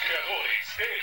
creadores 0.00 0.76
de 0.76 1.02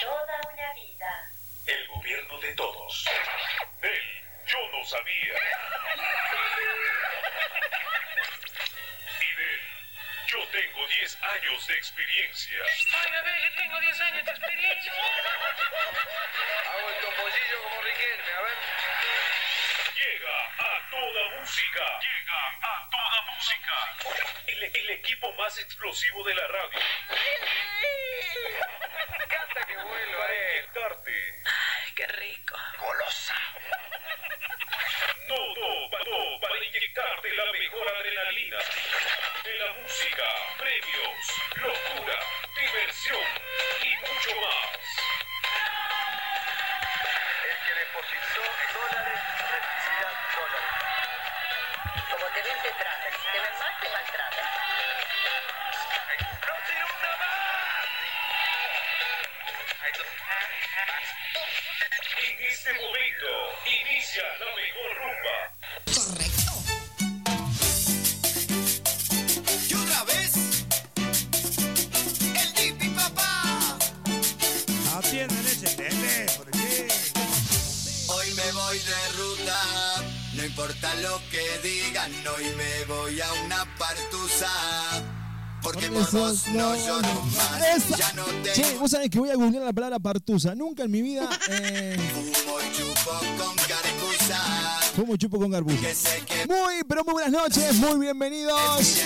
Toda 0.00 0.40
una 0.52 0.72
vida. 0.74 1.32
El 1.66 1.86
gobierno 1.88 2.38
de 2.38 2.52
todos. 2.54 3.06
Él, 3.82 4.22
yo 4.46 4.58
no 4.72 4.84
sabía. 4.84 5.34
Y 9.20 9.34
de 9.34 9.54
él, 9.54 9.60
yo 10.26 10.48
tengo 10.48 10.86
10 10.86 11.18
años 11.22 11.66
de 11.66 11.74
experiencia. 11.74 12.58
Ay, 13.04 13.12
a 13.12 13.22
ver, 13.22 13.42
yo 13.42 13.56
tengo 13.56 13.80
10 13.80 14.00
años 14.00 14.24
de 14.24 14.30
experiencia. 14.30 14.92
Hago 16.72 16.88
el 16.88 16.96
topollillo 17.00 17.62
como 17.64 17.82
Riquelme, 17.82 18.32
a 18.32 18.40
ver. 18.40 18.58
Llega 19.94 20.36
a 20.58 20.90
toda 20.90 21.40
música. 21.40 21.84
Llega 22.00 22.38
a 22.38 22.60
toda 22.60 22.69
el 24.46 24.90
equipo 24.90 25.32
más 25.34 25.58
explosivo 25.58 26.22
de 26.24 26.34
la 26.34 26.46
radio. 26.48 26.80
No 86.12 86.74
lloro 86.76 87.22
más, 87.36 87.62
Esa- 87.76 87.96
ya 87.96 88.12
no 88.14 88.24
Che, 88.52 88.62
tengo 88.62 88.80
vos 88.80 88.90
sabés 88.90 89.10
que 89.10 89.18
voy 89.20 89.30
a 89.30 89.36
googlear 89.36 89.64
la 89.64 89.72
palabra 89.72 89.98
partusa. 90.00 90.54
Nunca 90.56 90.82
en 90.84 90.90
mi 90.90 91.02
vida 91.02 91.28
eh, 91.48 91.96
fumo 92.34 92.56
y 92.60 92.76
chupo 92.76 93.10
con 93.38 93.56
carcusa. 93.56 94.80
fumo 94.96 95.16
chupo 95.16 95.38
con 95.38 95.50
que 95.52 96.46
Muy, 96.48 96.82
pero 96.88 97.04
muy 97.04 97.12
buenas 97.12 97.30
noches, 97.30 97.74
muy 97.76 98.00
bienvenidos. 98.00 98.96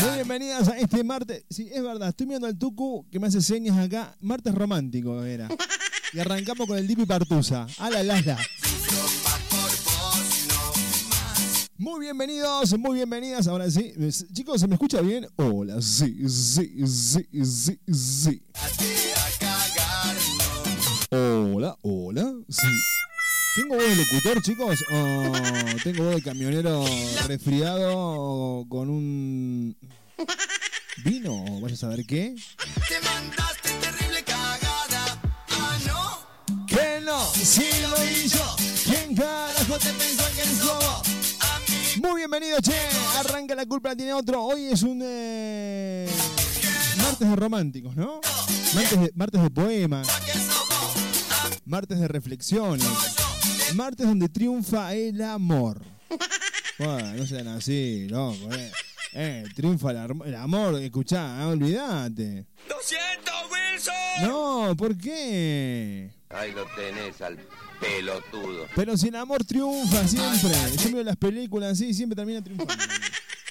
Muy 0.00 0.14
bienvenidas 0.14 0.68
a 0.68 0.78
este 0.78 1.04
martes. 1.04 1.44
Sí, 1.50 1.68
es 1.70 1.82
verdad, 1.82 2.08
estoy 2.08 2.26
viendo 2.26 2.46
al 2.46 2.56
Tucu 2.58 3.06
que 3.10 3.20
me 3.20 3.26
hace 3.26 3.42
señas 3.42 3.76
acá. 3.78 4.16
Martes 4.20 4.54
romántico 4.54 5.22
era. 5.24 5.48
Y 6.14 6.18
arrancamos 6.18 6.66
con 6.66 6.78
el 6.78 6.86
Dipi 6.86 7.04
Partusa. 7.04 7.66
Ala, 7.78 8.02
la, 8.02 8.20
la. 8.22 8.38
Muy 11.82 12.02
bienvenidos, 12.02 12.78
muy 12.78 12.94
bienvenidas. 12.94 13.48
Ahora 13.48 13.68
sí, 13.68 13.92
chicos, 14.32 14.60
¿se 14.60 14.68
me 14.68 14.74
escucha 14.74 15.00
bien? 15.00 15.26
Hola, 15.34 15.82
sí, 15.82 16.16
sí, 16.28 16.86
sí, 16.86 17.26
sí, 17.44 17.80
sí. 17.92 18.42
Hola, 21.10 21.76
hola, 21.82 22.34
sí. 22.48 22.68
¿Tengo 23.56 23.74
voz 23.74 23.84
de 23.84 23.96
locutor, 23.96 24.42
chicos? 24.42 24.84
¿O 24.92 25.32
tengo 25.82 26.04
voz 26.04 26.14
de 26.14 26.22
camionero 26.22 26.84
resfriado 27.26 28.64
con 28.68 28.88
un 28.88 29.76
vino? 31.04 31.44
Vaya 31.62 31.74
a 31.74 31.78
saber 31.78 32.06
qué. 32.06 32.36
Te 32.86 33.00
mandaste 33.00 33.70
terrible 33.80 34.22
cagada. 34.22 35.20
Ah, 35.50 35.78
no. 35.88 36.64
¡Que 36.64 37.00
no! 37.04 37.28
¡Sí 37.32 37.66
lo 37.82 38.08
hizo! 38.08 38.56
¿Quién 38.84 39.16
carajo 39.16 39.78
te 39.80 39.92
pensó 39.94 40.24
que 40.36 40.42
eres 40.42 40.64
bobo? 40.64 41.11
Muy 42.02 42.16
bienvenido, 42.16 42.58
che. 42.60 42.74
Arranca 43.16 43.54
la 43.54 43.64
culpa, 43.64 43.94
tiene 43.94 44.12
otro. 44.12 44.42
Hoy 44.42 44.66
es 44.66 44.82
un 44.82 45.00
eh, 45.04 46.08
martes 46.96 47.28
de 47.28 47.36
románticos, 47.36 47.94
¿no? 47.94 48.20
Martes 48.74 49.00
de, 49.00 49.12
martes 49.14 49.40
de 49.40 49.50
poemas, 49.50 50.08
martes 51.64 52.00
de 52.00 52.08
reflexiones, 52.08 52.84
martes 53.76 54.04
donde 54.04 54.28
triunfa 54.28 54.92
el 54.94 55.22
amor. 55.22 55.80
Bueno, 56.78 57.14
no 57.14 57.24
sean 57.24 57.46
así, 57.46 58.08
loco, 58.08 58.52
eh. 58.52 58.72
Eh, 59.12 59.44
triunfa 59.54 59.92
el, 59.92 60.22
el 60.24 60.34
amor, 60.34 60.82
escuchá, 60.82 61.40
ah, 61.40 61.48
olvídate. 61.48 62.46
¡Lo 62.68 62.76
siento, 62.82 63.30
Wilson! 63.48 63.94
No, 64.28 64.74
¿por 64.76 64.96
qué? 64.98 66.10
Ahí 66.34 66.52
lo 66.52 66.64
tenés 66.74 67.20
al 67.20 67.38
pelotudo. 67.80 68.66
Pero 68.74 68.96
si 68.96 69.08
el 69.08 69.16
amor 69.16 69.44
triunfa 69.44 70.06
siempre. 70.08 70.50
Yo 70.82 70.88
miro 70.90 71.02
las 71.02 71.16
películas 71.16 71.72
así 71.72 71.86
y 71.86 71.94
siempre 71.94 72.16
termina 72.16 72.42
triunfando. 72.42 72.74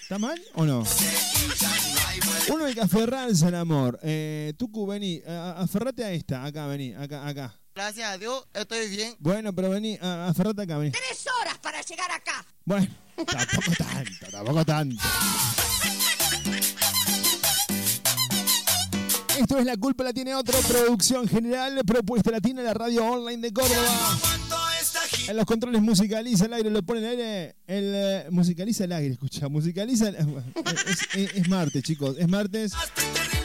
¿Está 0.02 0.18
mal 0.18 0.42
o 0.56 0.66
no? 0.66 0.84
Uno 2.50 2.66
hay 2.66 2.74
que 2.74 2.82
aferrarse 2.82 3.46
al 3.46 3.56
amor. 3.56 4.00
Eh, 4.04 4.54
Tucu, 4.58 4.86
vení, 4.88 5.22
a- 5.28 5.62
aferrate 5.62 6.04
a 6.04 6.12
esta. 6.12 6.44
Acá, 6.44 6.66
vení, 6.68 6.94
acá, 6.94 7.26
acá. 7.28 7.56
Gracias 7.74 8.10
a 8.10 8.18
Dios, 8.18 8.46
estoy 8.54 8.90
bien. 8.90 9.16
Bueno, 9.20 9.54
pero 9.54 9.70
vení, 9.70 9.98
a- 10.02 10.28
aferrate 10.28 10.64
acá, 10.64 10.78
vení. 10.78 10.92
Tres 10.92 11.26
horas 11.42 11.58
para 11.60 11.82
llegar 11.82 12.12
acá. 12.12 12.46
Bueno, 12.66 12.88
tampoco 13.16 13.72
tanto, 13.78 14.26
tampoco 14.32 14.66
tanto. 14.66 15.04
Esto 19.42 19.58
es 19.58 19.66
La 19.66 19.76
Culpa 19.78 20.04
la 20.04 20.14
tiene 20.14 20.36
otro, 20.36 20.58
producción 20.68 21.28
general, 21.28 21.82
propuesta 21.86 22.30
latina, 22.32 22.62
la 22.62 22.74
radio 22.74 23.04
online 23.06 23.42
de 23.42 23.52
Córdoba. 23.52 24.20
En 25.28 25.36
los 25.36 25.46
controles 25.46 25.82
musicaliza 25.82 26.46
el 26.46 26.54
aire, 26.54 26.70
lo 26.70 26.84
pone 26.84 27.00
el 27.00 27.06
aire. 27.08 27.56
El, 27.66 27.84
eh, 27.96 28.26
musicaliza 28.30 28.84
el 28.84 28.92
aire, 28.92 29.14
escucha. 29.14 29.50
Musicaliza. 29.50 30.10
el- 30.10 30.16
es, 30.88 31.08
es- 31.16 31.36
es 31.36 31.50
martes, 31.50 31.82
chicos. 31.84 32.16
Es 32.20 32.28
martes. 32.28 32.74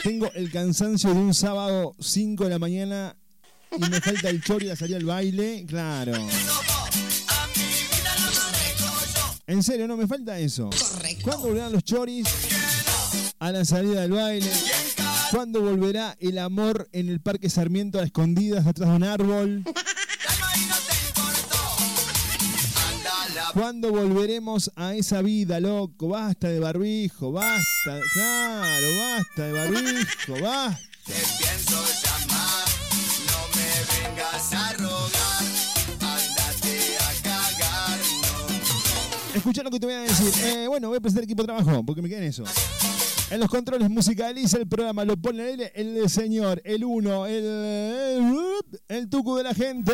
Tengo 0.03 0.31
el 0.35 0.51
cansancio 0.51 1.13
de 1.15 1.19
un 1.21 1.35
sábado 1.35 1.95
5 1.99 2.45
de 2.45 2.51
la 2.51 2.59
mañana 2.59 3.17
y 3.77 3.81
me 3.81 4.01
falta 4.01 4.29
el 4.29 4.43
chori 4.43 4.69
a 4.71 4.77
salir 4.77 4.97
al 4.97 5.05
baile. 5.05 5.65
Claro. 5.67 6.13
En 9.47 9.63
serio, 9.63 9.87
no 9.89 9.97
me 9.97 10.07
falta 10.07 10.39
eso. 10.39 10.69
Correcto. 10.71 11.23
¿Cuándo 11.25 11.47
volverán 11.49 11.73
los 11.73 11.85
choris 11.85 12.27
a 13.39 13.53
la 13.53 13.65
salida 13.65 14.03
del 14.03 14.13
baile? 14.13 14.51
¿Cuándo 15.31 15.61
volverá 15.61 16.17
el 16.21 16.39
amor 16.39 16.89
en 16.93 17.09
el 17.09 17.21
Parque 17.21 17.51
Sarmiento 17.51 17.99
a 17.99 18.05
escondidas 18.05 18.65
detrás 18.65 18.91
de 18.91 18.97
un 18.97 19.05
árbol? 19.05 19.65
¿Cuándo 23.55 23.91
volveremos 23.91 24.71
a 24.77 24.95
esa 24.95 25.23
vida, 25.23 25.61
loco? 25.61 26.09
Basta 26.09 26.49
de 26.49 26.61
barbijo, 26.61 27.33
basta, 27.33 28.01
claro, 28.13 28.87
basta 28.99 29.43
de 29.45 29.53
barbijo, 29.53 30.33
basta. 30.43 30.81
te 31.07 31.13
pienso 31.13 31.83
llamar. 32.05 32.67
No 33.27 33.39
me 33.57 33.67
vengas 34.11 34.53
a 34.53 34.73
rogar. 34.75 35.43
Ándate 36.01 36.99
a 36.99 37.23
cagar, 37.23 37.99
no. 38.23 39.37
Escucha 39.39 39.63
lo 39.63 39.71
que 39.71 39.81
te 39.81 39.87
voy 39.87 39.95
a 39.95 40.01
decir. 40.01 40.33
Eh, 40.45 40.67
bueno, 40.69 40.89
voy 40.89 40.99
a 40.99 41.01
presentar 41.01 41.25
equipo 41.25 41.43
de 41.43 41.47
trabajo, 41.47 41.83
porque 41.85 42.03
me 42.03 42.09
queda 42.09 42.19
en 42.19 42.25
eso. 42.25 42.45
En 43.29 43.41
los 43.41 43.49
controles 43.51 43.91
musicaliza 43.91 44.59
el 44.59 44.69
programa, 44.69 45.05
lo 45.05 45.17
pone 45.17 45.43
aire 45.43 45.73
el 45.75 46.09
señor, 46.09 46.63
el 46.65 46.85
uno, 46.85 47.27
el, 47.27 47.45
el, 47.45 48.39
el 48.89 49.09
tucu 49.09 49.37
de 49.37 49.43
la 49.43 49.53
gente. 49.53 49.93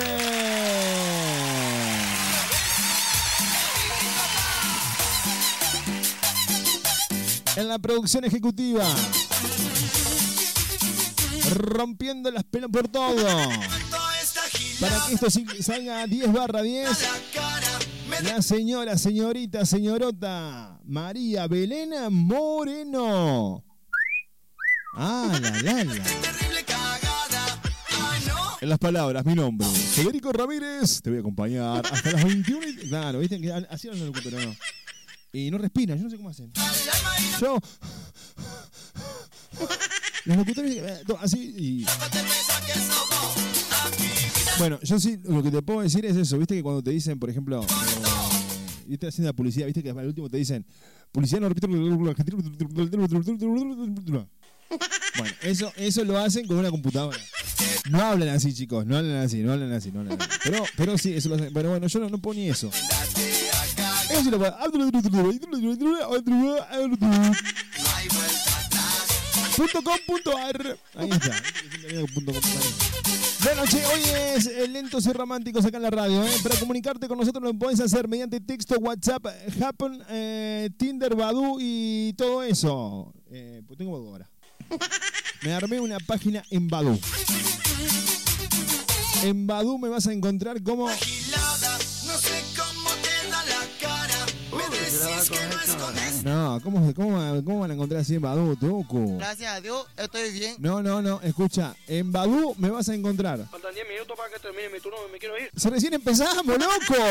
En 7.57 7.69
la 7.69 7.79
producción 7.79 8.25
ejecutiva. 8.25 8.85
Rompiendo 11.55 12.31
las 12.31 12.45
pelas 12.45 12.71
por 12.71 12.89
todo. 12.89 13.25
Para 14.81 15.07
que 15.07 15.15
esto 15.15 15.29
salga 15.63 16.03
a 16.03 16.07
10 16.07 16.33
barra 16.33 16.63
10. 16.63 16.89
La 18.21 18.43
señora, 18.43 18.97
señorita, 18.99 19.65
señorota 19.67 20.81
María 20.85 21.47
Belena 21.49 22.09
Moreno. 22.11 23.65
Ah, 24.95 25.39
la, 25.41 25.51
la, 25.63 25.85
la. 25.85 25.95
no. 25.95 25.95
En 28.61 28.69
las 28.69 28.79
palabras, 28.79 29.25
mi 29.25 29.35
nombre, 29.35 29.67
Federico 29.67 30.33
Ramírez, 30.33 31.01
te 31.03 31.11
voy 31.11 31.17
a 31.19 31.21
acompañar 31.21 31.85
hasta 31.91 32.13
las 32.13 32.25
21. 32.25 32.69
y- 32.69 32.77
Claro, 32.89 33.19
viste 33.19 33.41
que 33.41 33.53
así 33.53 33.89
hablan 33.89 34.07
los 34.07 34.15
locutores, 34.17 34.47
¿no? 34.47 34.55
Y 35.33 35.51
no 35.51 35.59
respiran, 35.59 35.97
yo 35.99 36.05
no 36.05 36.11
sé 36.11 36.17
cómo 36.17 36.29
hacen. 36.29 36.53
No 36.55 37.39
Yo. 37.41 37.59
Los 40.25 40.37
locutores 40.37 40.77
eh, 40.77 41.03
así 41.21 41.55
y... 41.59 41.85
Bueno, 44.59 44.79
yo 44.83 45.01
sí 45.01 45.19
lo 45.25 45.43
que 45.43 45.51
te 45.51 45.63
puedo 45.63 45.81
decir 45.81 46.05
es 46.05 46.17
eso, 46.17 46.39
viste 46.39 46.55
que 46.55 46.63
cuando 46.63 46.83
te 46.83 46.91
dicen, 46.91 47.19
por 47.19 47.31
ejemplo, 47.31 47.63
eh, 47.63 47.67
viste 48.87 49.07
haciendo 49.09 49.29
la 49.31 49.33
publicidad, 49.33 49.67
viste 49.67 49.83
que 49.83 49.91
al 49.91 50.07
último 50.07 50.29
te 50.29 50.37
dicen, 50.37 50.65
publicidad 51.11 51.41
no 51.41 51.49
repite 51.49 51.67
Bueno, 55.19 55.35
eso, 55.43 55.73
eso 55.77 56.05
lo 56.05 56.19
hacen 56.19 56.47
con 56.47 56.57
una 56.59 56.71
computadora. 56.71 57.19
No 57.91 58.01
hablan 58.01 58.29
así, 58.31 58.55
chicos, 58.55 58.87
no 58.87 58.97
hablan 58.97 59.17
así, 59.17 59.41
no 59.41 59.53
hablan 59.53 59.73
así, 59.73 59.91
no 59.93 60.01
hablan 60.01 60.21
así. 60.21 60.31
Pero, 60.45 60.65
pero 60.77 60.99
sí, 60.99 61.13
eso 61.13 61.29
lo 61.29 61.35
hacen. 61.35 61.53
Pero 61.53 61.71
bueno, 61.71 61.87
yo 61.87 62.01
no, 62.01 62.09
no 62.09 62.19
puedo 62.19 62.39
ni 62.39 62.49
eso. 62.49 62.71
Eso 64.11 64.31
lo 64.31 64.39
puedo. 69.57 69.69
Punto 69.69 69.83
com 69.83 69.99
punto 70.07 70.37
ar. 70.37 70.79
Ahí 70.95 71.11
está. 71.11 71.43
Punto 72.15 72.33
com 72.33 72.41
punto 72.41 72.59
ar. 72.59 72.65
Bueno, 73.45 73.65
che, 73.67 73.85
hoy 73.85 74.01
es 74.37 74.69
Lentos 74.71 75.05
y 75.07 75.13
Románticos 75.13 75.65
acá 75.65 75.77
en 75.77 75.83
la 75.83 75.91
radio. 75.91 76.25
¿eh? 76.25 76.31
Para 76.45 76.55
comunicarte 76.57 77.09
con 77.09 77.19
nosotros 77.19 77.43
lo 77.43 77.53
podés 77.55 77.81
hacer 77.81 78.07
mediante 78.07 78.41
texto, 78.41 78.77
WhatsApp, 78.79 79.27
Happen, 79.61 80.01
eh, 80.11 80.71
Tinder, 80.77 81.17
Badu 81.17 81.59
y 81.61 82.13
todo 82.17 82.45
eso. 82.45 83.13
Eh, 83.33 83.61
pues 83.67 83.77
tengo 83.77 83.93
Badu 83.93 84.11
ahora. 84.11 84.31
Me 85.43 85.53
armé 85.53 85.81
una 85.81 85.99
página 85.99 86.45
en 86.51 86.69
Badu. 86.69 86.97
En 89.25 89.47
Badu 89.47 89.77
me 89.77 89.89
vas 89.89 90.07
a 90.07 90.13
encontrar 90.13 90.63
como 90.63 90.89
decís 94.99 95.31
que 95.31 96.25
no 96.25 96.61
¿cómo, 96.63 96.95
cómo, 96.95 97.45
cómo 97.45 97.61
van 97.61 97.71
a 97.71 97.75
encontrar 97.75 98.01
así 98.01 98.15
en 98.15 98.23
Badu, 98.23 98.57
Tucu? 98.57 99.19
Gracias 99.19 99.53
a 99.53 99.61
Dios, 99.61 99.87
estoy 99.97 100.31
bien. 100.33 100.57
No, 100.59 100.83
no, 100.83 101.03
no, 101.03 101.21
escucha, 101.23 101.75
en 101.87 102.13
Badu 102.13 102.55
me 102.59 102.71
vas 102.71 102.89
a 102.89 102.95
encontrar. 102.95 103.47
Faltan 103.51 103.75
10 103.75 103.89
minutos 103.89 104.17
para 104.17 104.33
que 104.33 104.39
termine 104.39 104.69
mi 104.69 104.81
turno, 104.81 104.99
me 105.11 105.19
quiero 105.19 105.39
ir. 105.39 105.51
Si 105.57 105.69
recién 105.69 105.95
empezamos, 105.95 106.47
loco. 106.47 107.03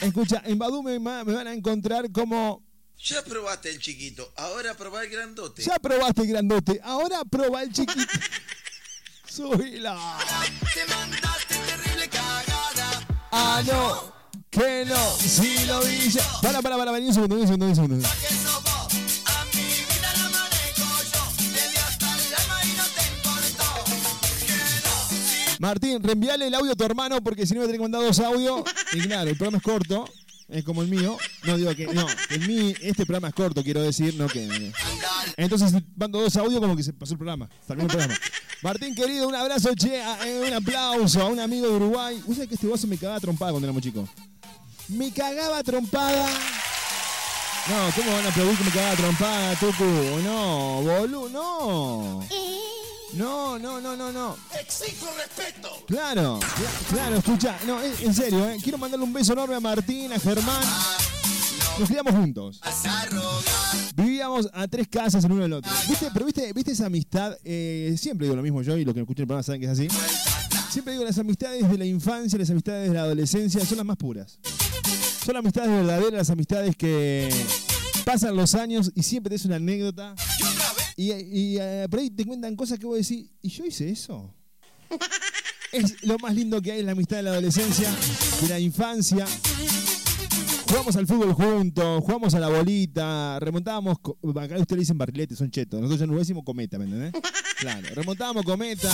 Escucha, 0.00 0.42
en 0.44 0.58
Badu 0.58 0.82
me, 0.82 0.98
van 0.98 1.46
a 1.46 1.52
encontrar 1.52 2.10
como 2.10 2.62
Ya 2.98 3.22
probaste 3.22 3.70
el 3.70 3.78
chiquito, 3.78 4.32
ahora 4.36 4.74
probá 4.74 5.02
el 5.02 5.10
grandote. 5.10 5.62
ya 5.62 5.78
probaste 5.78 6.22
el 6.22 6.28
grandote, 6.28 6.80
ahora 6.82 7.24
proba 7.24 7.62
el 7.62 7.72
chiquito. 7.72 8.02
Subila. 9.26 10.18
Te 10.72 10.86
mandaste 10.94 11.56
terrible 11.56 12.08
cagada. 12.08 13.06
Ah, 13.32 13.62
no, 13.66 14.12
que 14.54 14.84
no, 14.86 15.16
si 15.18 15.66
lo 15.66 15.80
vi 15.80 16.10
ya. 16.10 16.22
Para, 16.42 16.62
para, 16.62 16.76
para, 16.76 16.92
vení 16.92 17.08
un 17.08 17.14
segundo, 17.14 17.36
un 17.36 17.42
segundo, 17.42 17.66
un 17.66 17.74
segundo. 17.74 17.98
Yo. 18.00 18.08
Martín, 25.58 26.02
reenviale 26.02 26.46
el 26.48 26.54
audio 26.54 26.72
a 26.72 26.74
tu 26.74 26.84
hermano 26.84 27.22
porque 27.22 27.46
si 27.46 27.54
no 27.54 27.60
me 27.60 27.66
tenés 27.66 27.78
que 27.78 27.82
mandar 27.82 28.02
dos 28.02 28.20
audios. 28.20 28.62
Y 28.92 29.00
claro, 29.00 29.30
el 29.30 29.36
programa 29.36 29.58
es 29.58 29.64
corto, 29.64 30.04
es 30.48 30.64
como 30.64 30.82
el 30.82 30.88
mío. 30.88 31.16
No 31.44 31.56
digo 31.56 31.74
que, 31.74 31.86
no, 31.86 32.06
que 32.28 32.34
el 32.34 32.48
mío, 32.48 32.74
este 32.80 33.04
programa 33.06 33.28
es 33.28 33.34
corto, 33.34 33.62
quiero 33.62 33.82
decir, 33.82 34.14
no 34.16 34.26
que. 34.26 34.72
Entonces 35.36 35.72
mando 35.96 36.20
dos 36.20 36.36
audios 36.36 36.60
como 36.60 36.76
que 36.76 36.82
se 36.82 36.92
pasó 36.92 37.14
el 37.14 37.18
programa. 37.18 37.48
Terminó 37.66 37.88
el 37.88 37.96
programa. 37.96 38.20
Martín, 38.62 38.94
querido, 38.94 39.28
un 39.28 39.34
abrazo, 39.34 39.74
che, 39.74 40.00
eh, 40.00 40.44
un 40.46 40.54
aplauso 40.54 41.20
a 41.20 41.26
un 41.26 41.40
amigo 41.40 41.66
de 41.66 41.74
Uruguay. 41.74 42.22
Sabés 42.32 42.48
que 42.48 42.54
este 42.54 42.66
vaso 42.66 42.86
me 42.86 42.96
cagaba 42.96 43.20
trompada 43.20 43.52
cuando 43.52 43.66
éramos 43.66 43.82
chicos. 43.82 44.08
Me 44.88 45.12
cagaba 45.12 45.62
trompada. 45.62 46.26
No, 47.68 47.90
¿cómo 47.96 48.12
van 48.12 48.26
a 48.26 48.28
aplaudir 48.28 48.58
que 48.58 48.64
me 48.64 48.70
cagaba 48.70 48.96
trompada, 48.96 49.54
Tucu? 49.56 49.84
No, 50.22 50.82
boludo, 50.82 51.28
no. 51.30 52.28
No, 53.16 53.58
no, 53.58 53.80
no, 53.80 53.96
no, 53.96 54.10
no. 54.12 54.36
Exijo 54.60 55.06
respeto. 55.16 55.68
Claro, 55.86 56.40
cla- 56.40 56.88
claro, 56.94 57.16
escucha, 57.16 57.56
no, 57.66 57.82
en, 57.82 57.92
en 58.00 58.14
serio, 58.14 58.48
¿eh? 58.48 58.58
quiero 58.62 58.78
mandarle 58.78 59.04
un 59.04 59.12
beso 59.12 59.32
enorme 59.34 59.54
a 59.54 59.60
Martín, 59.60 60.12
a 60.12 60.18
Germán. 60.18 60.62
Nos 61.78 61.88
criamos 61.88 62.14
juntos. 62.14 62.60
Vivíamos 63.96 64.48
a 64.52 64.66
tres 64.68 64.88
casas 64.88 65.24
en 65.24 65.32
uno 65.32 65.42
del 65.42 65.52
otro. 65.54 65.70
¿Viste? 65.88 66.08
Pero 66.12 66.24
viste, 66.26 66.52
viste 66.52 66.72
esa 66.72 66.86
amistad, 66.86 67.36
eh, 67.44 67.94
siempre 67.98 68.26
digo 68.26 68.36
lo 68.36 68.42
mismo 68.42 68.62
yo 68.62 68.76
y 68.76 68.84
los 68.84 68.94
que 68.94 69.00
me 69.00 69.04
escuchan 69.04 69.22
el 69.22 69.26
programa 69.28 69.42
saben 69.42 69.60
que 69.60 69.66
es 69.66 69.72
así. 69.72 69.88
Siempre 70.70 70.92
digo 70.94 71.04
las 71.04 71.18
amistades 71.18 71.68
de 71.70 71.78
la 71.78 71.84
infancia, 71.84 72.38
las 72.38 72.50
amistades 72.50 72.88
de 72.88 72.94
la 72.94 73.02
adolescencia 73.02 73.64
son 73.64 73.76
las 73.78 73.86
más 73.86 73.96
puras. 73.96 74.38
Son 75.24 75.34
las 75.34 75.40
amistades 75.40 75.70
verdaderas, 75.70 76.12
las 76.12 76.30
amistades 76.30 76.76
que 76.76 77.28
pasan 78.04 78.34
los 78.36 78.54
años 78.54 78.90
y 78.94 79.02
siempre 79.04 79.30
te 79.30 79.36
es 79.36 79.44
una 79.44 79.56
anécdota. 79.56 80.14
Y, 80.96 81.12
y, 81.12 81.58
eh, 81.60 81.86
por 81.90 82.00
ahí 82.00 82.10
te 82.10 82.24
cuentan 82.24 82.54
cosas 82.56 82.78
que 82.78 82.86
vos 82.86 82.96
decís, 82.96 83.30
¿y 83.42 83.48
yo 83.48 83.64
hice 83.64 83.90
eso? 83.90 84.34
Es 85.72 86.04
lo 86.04 86.16
más 86.18 86.32
lindo 86.32 86.62
que 86.62 86.70
hay 86.70 86.80
en 86.80 86.86
la 86.86 86.92
amistad 86.92 87.16
de 87.16 87.24
la 87.24 87.30
adolescencia, 87.30 87.92
de 88.40 88.48
la 88.48 88.60
infancia. 88.60 89.26
Jugamos 90.68 90.94
al 90.94 91.04
fútbol 91.08 91.32
juntos, 91.32 92.00
jugamos 92.04 92.32
a 92.34 92.38
la 92.38 92.48
bolita, 92.48 93.40
remontábamos, 93.40 93.98
acá 93.98 94.56
ustedes 94.56 94.70
le 94.70 94.76
dicen 94.76 94.96
barrilete, 94.96 95.34
son 95.34 95.50
chetos, 95.50 95.80
nosotros 95.80 95.98
ya 95.98 96.06
nos 96.06 96.16
decimos 96.16 96.44
cometa, 96.44 96.78
¿me 96.78 96.84
entendés? 96.84 97.12
Claro, 97.58 97.88
remontábamos 97.92 98.44
cometa. 98.44 98.90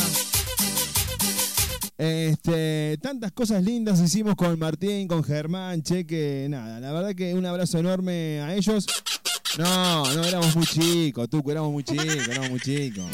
Este, 1.98 2.98
tantas 3.02 3.32
cosas 3.32 3.62
lindas 3.62 4.00
hicimos 4.00 4.34
con 4.34 4.58
Martín, 4.58 5.06
con 5.06 5.22
Germán, 5.22 5.82
che, 5.82 6.06
que 6.06 6.46
nada, 6.48 6.80
la 6.80 6.92
verdad 6.92 7.14
que 7.14 7.34
un 7.34 7.44
abrazo 7.44 7.78
enorme 7.78 8.40
a 8.40 8.54
ellos. 8.54 8.86
No, 9.58 10.14
no, 10.14 10.24
éramos 10.24 10.54
muy 10.56 10.66
chicos, 10.66 11.28
tú, 11.28 11.42
éramos 11.50 11.72
muy 11.72 11.82
chicos, 11.82 12.06
éramos 12.28 12.50
muy 12.50 12.60
chicos. 12.60 13.06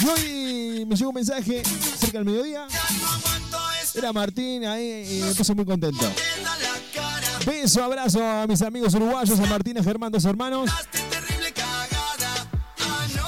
Y 0.00 0.06
hoy 0.06 0.86
me 0.86 0.96
llegó 0.96 1.10
un 1.10 1.14
mensaje 1.14 1.62
cerca 1.98 2.18
del 2.18 2.24
mediodía. 2.24 2.66
Era 3.94 4.12
Martín 4.12 4.64
ahí 4.64 5.18
y 5.18 5.22
me 5.22 5.34
puso 5.34 5.54
muy 5.54 5.64
contento. 5.64 6.10
Beso, 7.46 7.82
abrazo 7.84 8.24
a 8.24 8.46
mis 8.46 8.60
amigos 8.62 8.94
uruguayos, 8.94 9.38
a 9.38 9.46
Martín, 9.46 9.78
a 9.78 9.82
Germán, 9.84 10.12
dos 10.12 10.24
hermanos. 10.24 10.70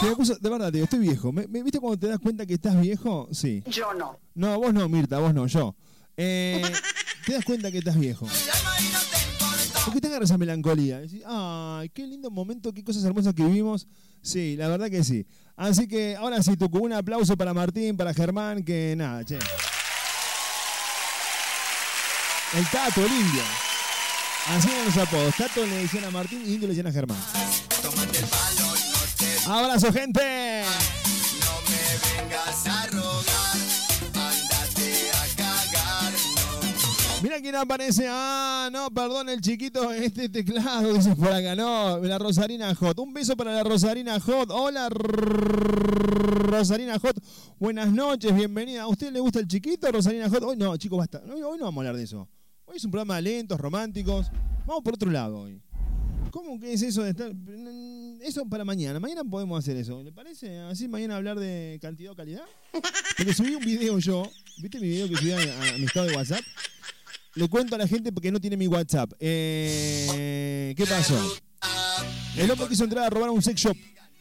Me 0.02 0.12
puso- 0.16 0.38
de 0.38 0.48
verdad, 0.48 0.66
te 0.68 0.72
digo, 0.78 0.84
estoy 0.84 0.98
viejo. 1.00 1.30
¿Me, 1.30 1.46
me- 1.46 1.62
¿Viste 1.62 1.78
cuando 1.78 1.98
te 1.98 2.06
das 2.06 2.18
cuenta 2.18 2.46
que 2.46 2.54
estás 2.54 2.80
viejo? 2.80 3.28
Sí. 3.32 3.62
Yo 3.66 3.92
no. 3.92 4.18
No, 4.34 4.58
vos 4.58 4.72
no, 4.72 4.88
Mirta, 4.88 5.18
vos 5.18 5.34
no, 5.34 5.46
yo. 5.46 5.74
Eh, 6.16 6.62
te 7.26 7.34
das 7.34 7.44
cuenta 7.44 7.70
que 7.70 7.78
estás 7.78 7.98
viejo. 7.98 8.26
Porque 9.84 10.00
te 10.00 10.08
agarra 10.08 10.24
esa 10.24 10.38
melancolía. 10.38 11.00
Ay, 11.26 11.88
qué 11.90 12.06
lindo 12.06 12.30
momento, 12.30 12.72
qué 12.72 12.84
cosas 12.84 13.04
hermosas 13.04 13.34
que 13.34 13.42
vivimos. 13.42 13.86
Sí, 14.22 14.56
la 14.56 14.68
verdad 14.68 14.90
que 14.90 15.02
sí. 15.02 15.26
Así 15.56 15.88
que 15.88 16.16
ahora 16.16 16.42
sí, 16.42 16.56
Tucu, 16.56 16.78
un 16.78 16.92
aplauso 16.92 17.36
para 17.36 17.54
Martín, 17.54 17.96
para 17.96 18.12
Germán, 18.14 18.62
que 18.62 18.94
nada, 18.96 19.24
che. 19.24 19.38
El 22.54 22.66
Tato, 22.66 23.04
el 23.04 23.12
indio. 23.12 23.42
Así 24.48 24.68
eran 24.68 24.84
los 24.86 24.96
apodos. 24.96 25.34
Tato 25.36 25.64
le 25.64 25.76
decían 25.76 26.04
a 26.04 26.10
Martín 26.10 26.42
y 26.44 26.54
indio 26.54 26.68
le 26.68 26.74
decían 26.74 26.86
a 26.88 26.92
Germán. 26.92 27.18
Abrazo, 29.46 29.92
gente. 29.92 30.64
Vengas 32.16 32.66
a 32.66 32.89
Mira 37.22 37.38
quién 37.42 37.54
aparece. 37.54 38.06
Ah, 38.08 38.70
no, 38.72 38.90
perdón, 38.90 39.28
el 39.28 39.42
chiquito, 39.42 39.92
este 39.92 40.30
teclado, 40.30 40.94
dice 40.94 41.14
por 41.14 41.30
acá. 41.30 41.54
No, 41.54 41.98
la 41.98 42.18
Rosarina 42.18 42.74
Hot. 42.74 42.98
Un 42.98 43.12
beso 43.12 43.36
para 43.36 43.52
la 43.52 43.62
Rosarina 43.62 44.18
Hot. 44.18 44.50
Hola, 44.50 44.88
Rosarina 46.48 46.98
Hot. 46.98 47.22
Buenas 47.58 47.92
noches, 47.92 48.34
bienvenida. 48.34 48.82
¿A 48.82 48.86
usted 48.88 49.12
le 49.12 49.20
gusta 49.20 49.38
el 49.38 49.46
chiquito, 49.48 49.92
Rosarina 49.92 50.30
Hot? 50.30 50.42
Hoy 50.42 50.56
no, 50.56 50.74
chicos, 50.78 50.98
basta. 50.98 51.22
Hoy, 51.30 51.40
no 51.40 51.50
vamos 51.50 51.76
a 51.76 51.80
hablar 51.80 51.96
de 51.96 52.04
eso. 52.04 52.26
Hoy 52.64 52.78
es 52.78 52.84
un 52.86 52.90
programa 52.90 53.16
de 53.16 53.22
lentos, 53.22 53.60
románticos. 53.60 54.30
Vamos 54.66 54.82
por 54.82 54.94
otro 54.94 55.10
lado 55.10 55.40
hoy. 55.40 55.60
¿Cómo 56.30 56.58
que 56.58 56.72
es 56.72 56.80
eso 56.80 57.02
de 57.02 57.10
estar.? 57.10 57.32
Eso 58.22 58.46
para 58.46 58.64
mañana. 58.64 58.98
Mañana 58.98 59.24
podemos 59.24 59.58
hacer 59.58 59.76
eso. 59.76 60.02
¿Le 60.02 60.12
parece? 60.12 60.58
Así 60.60 60.88
mañana 60.88 61.16
hablar 61.16 61.38
de 61.38 61.78
cantidad 61.82 62.12
o 62.12 62.16
calidad. 62.16 62.44
Porque 63.16 63.34
subí 63.34 63.54
un 63.54 63.64
video 63.64 63.98
yo. 63.98 64.22
¿Viste 64.58 64.80
mi 64.80 64.88
video 64.88 65.06
que 65.08 65.16
subí 65.16 65.32
a 65.32 65.38
mi 65.76 65.84
estado 65.84 66.06
de 66.06 66.16
WhatsApp? 66.16 66.40
Le 67.34 67.48
cuento 67.48 67.74
a 67.76 67.78
la 67.78 67.86
gente 67.86 68.12
porque 68.12 68.30
no 68.32 68.40
tiene 68.40 68.56
mi 68.56 68.66
WhatsApp. 68.66 69.12
Eh, 69.20 70.74
¿Qué 70.76 70.86
pasó? 70.86 71.14
El 72.36 72.50
hombre 72.50 72.68
quiso 72.68 72.84
entrar 72.84 73.04
a 73.04 73.10
robar 73.10 73.30
un 73.30 73.42
sex 73.42 73.60
shop. 73.60 73.76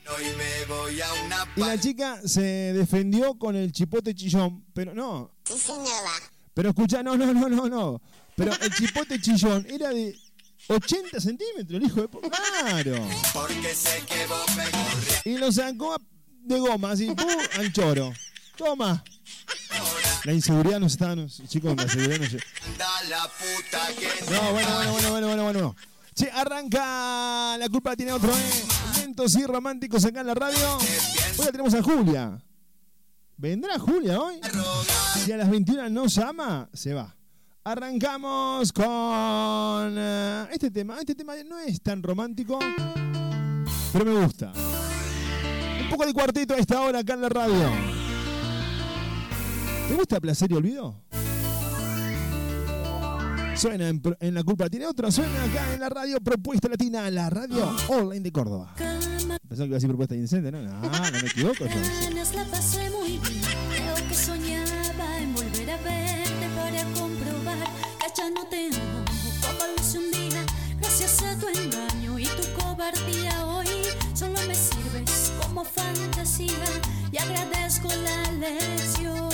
A 0.08 1.48
Y 1.56 1.60
la 1.62 1.80
chica 1.80 2.20
se 2.26 2.42
defendió 2.42 3.36
con 3.38 3.56
el 3.56 3.72
chipote 3.72 4.14
chillón. 4.16 4.66
Pero 4.74 4.94
no. 4.94 5.32
Pero 6.54 6.70
escucha, 6.70 7.02
no, 7.04 7.16
no, 7.18 7.34
no, 7.34 7.50
no, 7.50 7.68
no. 7.70 8.02
Pero 8.36 8.52
el 8.62 8.74
chipote 8.74 9.20
chillón 9.22 9.66
era 9.70 9.90
de 9.90 10.16
80 10.68 11.20
centímetros, 11.20 11.82
el 11.82 11.84
hijo 11.88 12.02
de... 12.02 12.08
Claro. 12.10 13.08
Y 15.26 15.38
lo 15.38 15.52
sacó 15.52 15.94
a- 15.96 16.02
de 16.44 16.60
goma, 16.60 16.92
así, 16.92 17.08
¡pum! 17.14 17.28
al 17.58 17.72
choro. 17.74 18.14
Toma. 18.56 19.04
La 20.26 20.34
inseguridad 20.34 20.80
nos 20.80 20.94
está... 20.94 21.16
nos- 21.16 21.42
chicos, 21.48 21.76
la 21.76 21.84
inseguridad 21.84 22.20
nos... 22.20 22.34
No, 24.32 24.52
bueno, 24.52 24.74
bueno, 24.76 24.92
bueno, 24.92 25.12
bueno, 25.12 25.28
bueno, 25.28 25.44
bueno. 25.44 25.76
Che, 26.14 26.30
arranca. 26.32 27.58
La 27.58 27.70
culpa 27.70 27.92
la 27.92 27.96
tiene 27.96 28.12
otro, 28.12 28.32
¿eh? 28.32 28.80
y 29.38 29.46
románticos 29.46 30.06
acá 30.06 30.22
en 30.22 30.28
la 30.28 30.34
radio. 30.34 30.78
Hoy 31.38 31.46
la 31.46 31.52
tenemos 31.52 31.74
a 31.74 31.84
Julia. 31.84 32.42
¿Vendrá 33.36 33.78
Julia 33.78 34.20
hoy? 34.20 34.40
Si 35.26 35.32
a 35.32 35.38
las 35.38 35.50
21 35.50 35.90
no 35.90 36.08
llama, 36.08 36.70
se 36.74 36.94
va. 36.94 37.16
Arrancamos 37.66 38.72
con 38.72 38.86
eh, 39.98 40.48
este 40.52 40.72
tema. 40.72 40.98
Este 41.00 41.16
tema 41.16 41.34
no 41.44 41.60
es 41.60 41.82
tan 41.82 42.02
romántico, 42.02 42.60
pero 43.92 44.06
me 44.06 44.24
gusta. 44.24 44.54
Un 45.82 45.90
poco 45.90 46.06
de 46.06 46.14
cuarteto 46.14 46.54
a 46.54 46.58
esta 46.58 46.80
hora 46.82 47.00
acá 47.00 47.14
en 47.16 47.22
la 47.22 47.30
radio. 47.30 48.09
¿Te 49.90 49.96
gusta 49.96 50.20
Placer 50.20 50.52
y 50.52 50.56
Olvido? 50.56 51.02
Suena 53.56 53.90
en, 53.90 54.02
en 54.22 54.34
La 54.34 54.44
Culpa 54.44 54.70
Tiene 54.70 54.86
Otra, 54.86 55.12
suena 55.12 55.44
acá 55.44 55.74
en 55.74 55.80
la 55.82 55.90
radio 55.90 56.22
Propuesta 56.22 56.70
Latina, 56.70 57.10
la 57.10 57.30
radio 57.30 57.76
online 57.90 58.22
de 58.22 58.32
Córdoba. 58.32 58.74
Pensaba 58.78 59.40
que 59.48 59.66
iba 59.66 59.74
a 59.76 59.78
decir 59.78 59.90
Propuesta 59.90 60.16
Incente, 60.16 60.52
¿no? 60.52 60.62
No, 60.62 60.80
no 60.80 60.90
me 61.12 61.18
equivoco. 61.28 61.66
yo. 61.66 61.82
Ganas 62.06 62.36
la 62.36 62.46
pasé 62.46 62.90
muy 62.92 63.18
bien. 63.18 63.42
Creo 63.76 64.08
que 64.08 64.14
soñaba 64.14 65.18
en 65.20 65.34
volver 65.34 65.72
a 65.72 65.78
verte 65.78 66.48
para 66.56 66.84
comprobar 66.94 67.58
que 68.00 68.08
ya 68.16 68.30
no 68.30 68.46
te 68.48 68.68
amo 68.68 69.06
como 69.42 69.66
lo 69.66 69.82
hice 69.82 69.98
un 69.98 70.12
día. 70.12 70.46
Gracias 70.80 71.22
a 71.24 71.38
tu 71.40 71.48
engaño 71.48 72.20
y 72.20 72.26
tu 72.26 72.62
cobardía 72.62 73.46
hoy 73.46 73.68
solo 74.14 74.40
me 74.48 74.54
sirves 74.56 75.34
como 75.42 75.66
fantasía 75.66 76.48
y 77.12 77.18
agradezco 77.18 77.90
la 77.90 78.32
lección. 78.34 79.30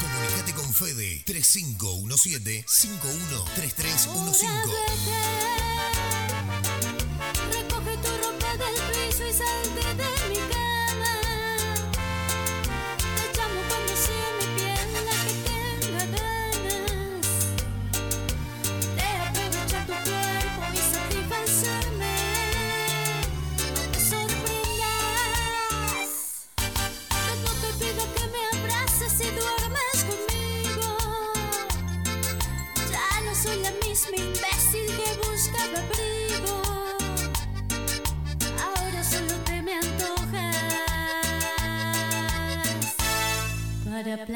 Comunicate 0.00 0.54
con 0.54 0.72
Fede 0.72 1.22
tres 1.26 1.46
cinco 1.46 1.92
uno 1.96 2.16
siete 2.16 2.64
cinco 2.66 3.08
uno 3.08 3.44
tres 3.56 3.74
tres 3.74 4.08
uno 4.14 4.32
cinco. 4.32 4.71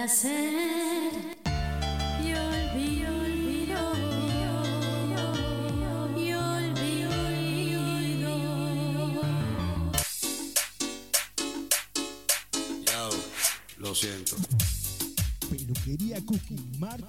Para 0.07 0.66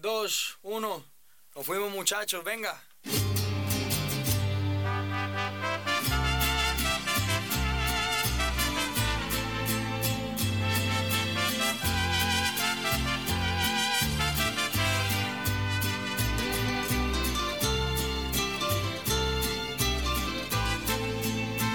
dos, 0.00 0.58
uno. 0.62 1.04
Nos 1.54 1.66
fuimos 1.66 1.90
muchachos, 1.90 2.44
venga. 2.44 2.80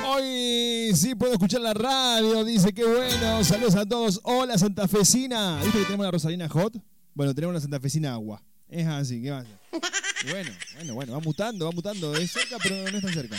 Hoy 0.06 0.92
sí 0.96 1.16
puedo 1.16 1.34
escuchar 1.34 1.62
la 1.62 1.74
radio, 1.74 2.44
dice 2.44 2.74
que 2.74 2.86
bueno. 2.86 3.44
Saludos 3.44 3.76
a 3.76 3.86
todos. 3.86 4.20
Hola 4.24 4.58
Santafesina. 4.58 5.60
¿Viste 5.64 5.80
que 5.80 5.86
tenemos 5.86 6.06
la 6.06 6.12
Rosalina 6.12 6.48
Hot? 6.50 6.93
Bueno, 7.14 7.34
tenemos 7.36 7.54
la 7.54 7.62
Santafesina 7.62 8.14
Agua. 8.14 8.42
Es 8.68 8.88
así, 8.88 9.22
¿qué 9.22 9.30
pasa? 9.30 9.48
Y 10.26 10.32
Bueno, 10.32 10.52
bueno, 10.76 10.94
bueno, 10.96 11.14
va 11.14 11.20
mutando, 11.20 11.66
va 11.66 11.72
mutando. 11.72 12.16
Es 12.16 12.32
cerca, 12.32 12.58
pero 12.62 12.90
no 12.92 12.98
es 12.98 13.04
tan 13.04 13.14
cerca. 13.14 13.38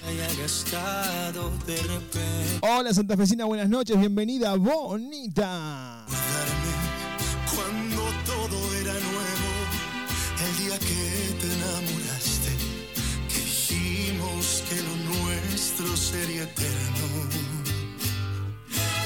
Hola 2.61 2.95
Santafesina, 2.95 3.45
buenas 3.47 3.69
noches, 3.69 3.99
bienvenida, 3.99 4.54
bonita. 4.54 6.07
Cuando 7.54 8.02
todo 8.26 8.75
era 8.76 8.93
nuevo, 8.93 9.50
el 10.47 10.64
día 10.64 10.78
que 10.78 11.35
te 11.40 11.52
enamoraste, 11.52 12.50
que 13.28 13.40
dijimos 13.40 14.62
que 14.69 14.76
lo 14.76 14.97
nuestro 15.19 15.97
sería 15.97 16.45
eterno. 16.45 17.09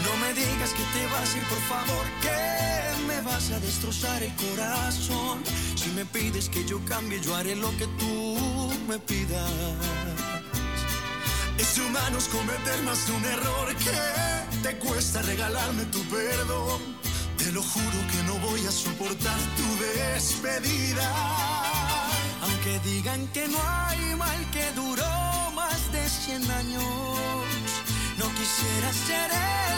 No 0.04 0.16
me 0.18 0.34
digas 0.34 0.70
que 0.70 0.82
te 0.98 1.06
vas 1.12 1.34
a 1.34 1.38
ir, 1.38 1.44
por 1.44 1.60
favor, 1.60 2.04
que 2.20 2.77
vas 3.22 3.50
a 3.50 3.60
destrozar 3.60 4.22
el 4.22 4.34
corazón. 4.34 5.42
Si 5.75 5.90
me 5.90 6.04
pides 6.04 6.48
que 6.48 6.64
yo 6.64 6.80
cambie, 6.84 7.20
yo 7.20 7.34
haré 7.34 7.56
lo 7.56 7.70
que 7.76 7.87
tú 7.98 8.70
me 8.88 8.98
pidas. 8.98 9.50
Es 11.58 11.76
de 11.76 11.82
humanos 11.82 12.28
cometer 12.28 12.82
más 12.84 13.06
de 13.06 13.12
un 13.12 13.25
error 13.25 13.75
que 13.76 14.58
te 14.62 14.78
cuesta 14.78 15.22
regalarme 15.22 15.84
tu 15.87 16.00
perdón. 16.04 16.80
Te 17.37 17.52
lo 17.52 17.62
juro 17.62 17.98
que 18.12 18.22
no 18.25 18.34
voy 18.46 18.64
a 18.66 18.70
soportar 18.70 19.38
tu 19.56 19.66
despedida. 19.84 21.08
Aunque 22.42 22.78
digan 22.80 23.26
que 23.28 23.48
no 23.48 23.58
hay 23.60 24.14
mal 24.16 24.50
que 24.52 24.72
duró 24.72 25.50
más 25.54 25.92
de 25.92 26.08
100 26.08 26.50
años. 26.50 26.84
No 28.18 28.26
quisiera 28.38 28.92
ser 28.92 29.30
el 29.30 29.77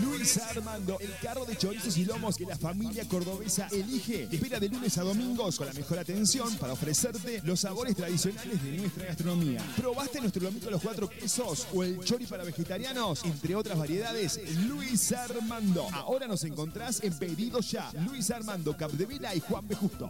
Luis 0.04 0.38
Armando, 0.38 0.98
el 1.00 1.16
carro 1.22 1.46
de 1.46 1.56
chorizos 1.56 1.98
y 1.98 2.06
lomos 2.06 2.36
que 2.36 2.46
la 2.46 2.58
familia 2.58 3.08
cordobesa 3.08 3.68
elige. 3.72 4.28
Te 4.28 4.36
espera 4.38 4.60
de 4.60 4.70
lunes 4.70 4.98
a 4.98 5.04
domingos 5.04 5.58
con 5.58 5.68
la 5.68 5.74
mejor 5.74 6.00
atención 6.00 6.56
para 6.58 6.74
ofrecerte 6.74 7.42
los 7.44 7.60
sabores 7.60 7.96
tradicionales 7.96 8.64
de 8.64 8.72
nuestra 8.78 9.06
gastronomía. 9.06 9.62
¿Probaste 9.78 10.22
nuestro 10.22 10.44
lomito 10.44 10.68
a 10.68 10.72
los 10.72 10.82
cuatro 10.82 11.10
quesos 11.10 11.68
o 11.74 11.84
el 11.84 12.00
chori 12.04 12.26
para 12.26 12.44
vegetarianos? 12.44 13.24
Entre 13.26 13.56
otras 13.56 13.78
variedades, 13.78 14.40
Luis 14.68 15.12
Armando. 15.12 15.88
Ahora 15.92 16.28
nos 16.28 16.44
encontrás 16.44 17.04
en 17.04 17.18
Pedido 17.18 17.60
Ya. 17.62 17.92
Luis 18.08 18.32
Armando, 18.32 18.76
Capdevila 18.76 19.36
y 19.36 19.40
Juan 19.40 19.68
B. 19.68 19.76
Justo. 19.76 20.10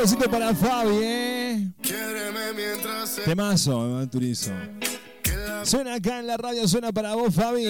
Besito 0.00 0.30
para 0.30 0.54
Fabi, 0.54 0.98
¿eh? 1.02 1.72
Quiéreme 1.82 2.52
mientras 2.54 3.10
se 3.10 3.22
Temazo, 3.22 3.78
Manuel 3.78 4.08
Turizo. 4.08 4.52
Suena 5.62 5.94
acá 5.94 6.20
en 6.20 6.26
la 6.26 6.38
radio, 6.38 6.66
suena 6.66 6.90
para 6.90 7.14
vos, 7.14 7.34
Fabi. 7.34 7.66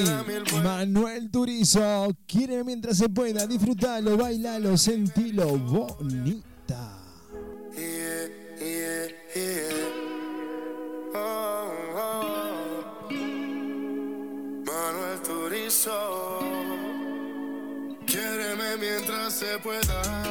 Manuel 0.63 1.29
Turizo. 1.31 2.17
Quiere 2.27 2.63
mientras 2.63 2.99
se 2.99 3.09
pueda. 3.09 3.47
Disfrutalo, 3.49 4.17
bailalo, 4.17 4.79
sentilo. 4.79 5.59
Bonita. 5.59 6.99
Yeah, 7.77 8.29
yeah, 8.61 9.09
yeah. 9.35 9.73
Oh, 11.15 11.73
oh. 11.97 13.09
Manuel 14.65 15.21
Turizo. 15.25 16.39
Quiéreme 18.07 18.77
mientras 18.79 19.35
se 19.35 19.59
pueda. 19.59 20.31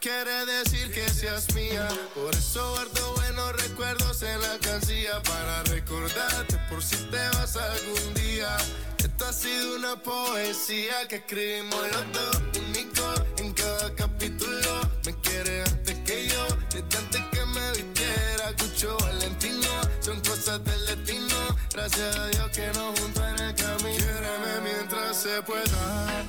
Quiere 0.00 0.46
decir 0.46 0.90
que 0.92 1.08
seas 1.08 1.54
mía. 1.54 1.86
Por 2.14 2.34
eso 2.34 2.70
guardo 2.70 3.14
buenos 3.16 3.62
recuerdos 3.62 4.22
en 4.22 4.40
la 4.40 4.52
alcancía 4.52 5.22
para 5.22 5.62
recordarte 5.64 6.56
por 6.70 6.82
si 6.82 6.96
te 6.96 7.28
vas 7.34 7.56
algún 7.56 8.14
día. 8.14 8.56
Esta 8.98 9.28
ha 9.28 9.32
sido 9.32 9.76
una 9.76 9.96
poesía 9.96 11.06
que 11.06 11.16
escribimos 11.16 11.80
los 11.92 12.12
dos, 12.12 12.42
único 12.68 13.14
en 13.38 13.52
cada 13.52 13.94
capítulo. 13.94 14.80
Me 15.04 15.14
quiere 15.20 15.62
antes 15.62 15.98
que 16.06 16.28
yo, 16.28 16.46
desde 16.70 16.98
antes 16.98 17.22
que 17.32 17.44
me 17.46 17.70
vistiera. 17.72 18.56
Cucho 18.58 18.96
Valentino, 19.00 19.68
son 20.00 20.20
cosas 20.20 20.64
del 20.64 20.86
destino. 20.86 21.36
Gracias 21.74 22.16
a 22.16 22.26
Dios 22.28 22.50
que 22.50 22.66
nos 22.68 22.98
juntó 22.98 23.26
en 23.28 23.38
el 23.38 23.54
camino. 23.54 23.98
Quiéreme 23.98 24.60
mientras 24.64 25.16
se 25.16 25.42
pueda. 25.42 26.24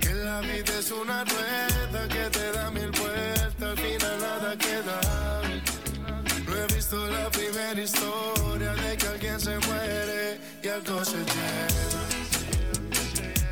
Que 0.00 0.14
la 0.14 0.40
vida 0.40 0.78
es 0.78 0.90
una 0.90 1.24
rueda 1.24 1.69
la 6.96 7.30
primera 7.30 7.80
historia 7.80 8.74
de 8.74 8.96
que 8.96 9.06
alguien 9.06 9.40
se 9.40 9.56
muere 9.58 10.40
y 10.62 10.68
algo 10.68 11.04
se 11.04 11.18
lleva. 11.18 12.02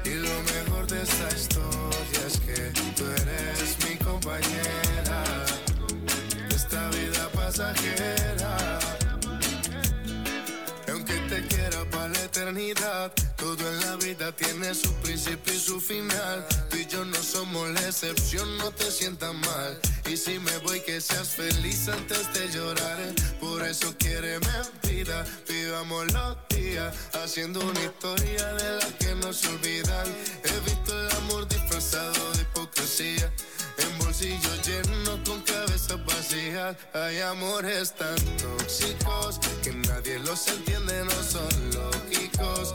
Y 0.05 0.15
lo 0.15 0.43
mejor 0.43 0.87
de 0.89 1.03
esta 1.03 1.29
historia 1.37 2.27
es 2.27 2.41
que 2.41 2.73
tú 2.97 3.05
eres 3.05 3.77
mi 3.89 3.97
compañera 3.97 5.23
de 6.49 6.55
esta 6.57 6.89
vida 6.91 7.29
pasajera. 7.33 8.79
Aunque 10.89 11.15
te 11.29 11.47
quiera 11.47 11.85
para 11.91 12.09
la 12.09 12.25
eternidad, 12.25 13.13
todo 13.39 13.69
en 13.69 13.81
la 13.81 13.97
vida 13.97 14.33
tiene 14.33 14.75
su 14.75 14.93
principio 14.97 15.55
y 15.55 15.59
su 15.59 15.81
final. 15.81 16.47
Tú 16.69 16.77
y 16.77 16.87
yo 16.87 17.05
no 17.05 17.23
somos 17.23 17.71
la 17.71 17.81
excepción, 17.81 18.59
no 18.59 18.71
te 18.73 18.91
sientas 18.91 19.33
mal. 19.33 19.81
Y 20.11 20.17
si 20.17 20.39
me 20.39 20.57
voy, 20.59 20.81
que 20.81 21.01
seas 21.01 21.29
feliz 21.29 21.89
antes 21.89 22.33
de 22.35 22.49
llorar. 22.51 22.99
Por 23.41 23.63
eso 23.63 23.95
quiere 23.99 24.39
vida, 24.83 25.25
vivamos 25.49 26.13
los 26.13 26.37
días, 26.49 26.95
haciendo 27.15 27.61
una 27.61 27.81
historia 27.81 28.53
de 28.55 28.77
la 28.79 28.99
que 28.99 29.15
no 29.15 29.33
se 29.33 29.49
olvidan. 29.49 30.07
He 30.45 30.61
visto 30.69 31.01
el 31.01 31.17
amor 31.17 31.49
disfrazado 31.49 32.33
de 32.33 32.43
hipocresía. 32.43 33.33
En 33.79 33.99
bolsillos 33.99 34.67
llenos 34.67 35.21
con 35.25 35.41
cabezas 35.43 36.05
vacías 36.05 36.77
Hay 36.95 37.21
amores 37.21 37.95
tan 37.95 38.17
tóxicos 38.37 39.39
Que 39.63 39.73
nadie 39.73 40.19
los 40.19 40.49
entiende, 40.49 41.05
no 41.05 41.23
son 41.23 41.49
lógicos 41.73 42.75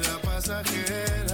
pasajera. 0.51 1.30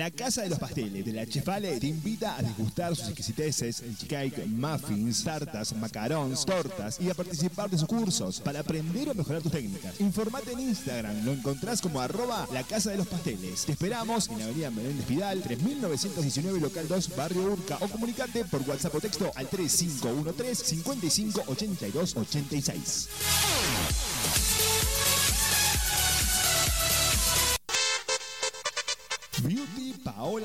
La 0.00 0.10
Casa 0.10 0.40
de 0.40 0.48
los 0.48 0.58
Pasteles 0.58 1.04
de 1.04 1.12
la 1.12 1.26
Chefale 1.26 1.78
te 1.78 1.86
invita 1.86 2.34
a 2.34 2.40
degustar 2.40 2.96
sus 2.96 3.08
exquisiteces, 3.08 3.82
cheesecake, 3.98 4.46
muffins, 4.46 5.22
tartas, 5.22 5.76
macarons, 5.76 6.46
tortas 6.46 6.98
y 6.98 7.10
a 7.10 7.14
participar 7.14 7.68
de 7.68 7.76
sus 7.76 7.86
cursos 7.86 8.40
para 8.40 8.60
aprender 8.60 9.10
o 9.10 9.14
mejorar 9.14 9.42
tus 9.42 9.52
técnicas. 9.52 10.00
Informate 10.00 10.52
en 10.52 10.60
Instagram, 10.60 11.22
lo 11.22 11.32
encontrás 11.32 11.82
como 11.82 12.00
arroba 12.00 12.48
la 12.50 12.62
Casa 12.62 12.92
de 12.92 12.96
los 12.96 13.08
Pasteles. 13.08 13.66
Te 13.66 13.72
esperamos 13.72 14.30
en 14.30 14.38
la 14.38 14.46
Avenida 14.46 14.70
Menéndez 14.70 15.04
Pidal, 15.04 15.42
3919 15.42 16.60
Local 16.60 16.88
2, 16.88 17.16
Barrio 17.16 17.52
Urca 17.52 17.76
o 17.82 17.86
comunicate 17.86 18.46
por 18.46 18.62
WhatsApp 18.66 18.94
o 18.94 19.00
texto 19.02 19.30
al 19.34 19.48
3513 19.48 20.64
55 20.64 21.44
82 21.46 22.16
86. 22.16 23.08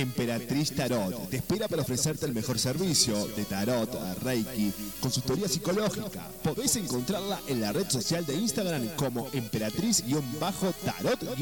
Emperatriz 0.00 0.74
Tarot 0.74 1.28
te 1.28 1.36
espera 1.38 1.68
para 1.68 1.82
ofrecerte 1.82 2.26
el 2.26 2.34
mejor 2.34 2.58
servicio 2.58 3.26
de 3.28 3.44
tarot, 3.44 3.90
reiki, 4.22 4.72
consultoría 5.00 5.48
psicológica. 5.48 6.28
Podés 6.42 6.76
encontrarla 6.76 7.40
en 7.48 7.60
la 7.60 7.72
red 7.72 7.88
social 7.90 8.24
de 8.24 8.36
Instagram 8.36 8.88
como 8.96 9.28
emperatriz-tarot- 9.32 11.36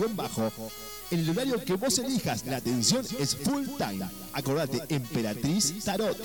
En 1.11 1.21
el 1.21 1.31
horario 1.31 1.63
que 1.65 1.75
vos 1.75 1.99
elijas, 1.99 2.45
la 2.47 2.57
atención 2.57 3.05
es 3.19 3.37
full 3.37 3.67
time. 3.79 4.07
Acordate, 4.33 4.83
Emperatriz 4.89 5.73
Tarot. 5.85 6.17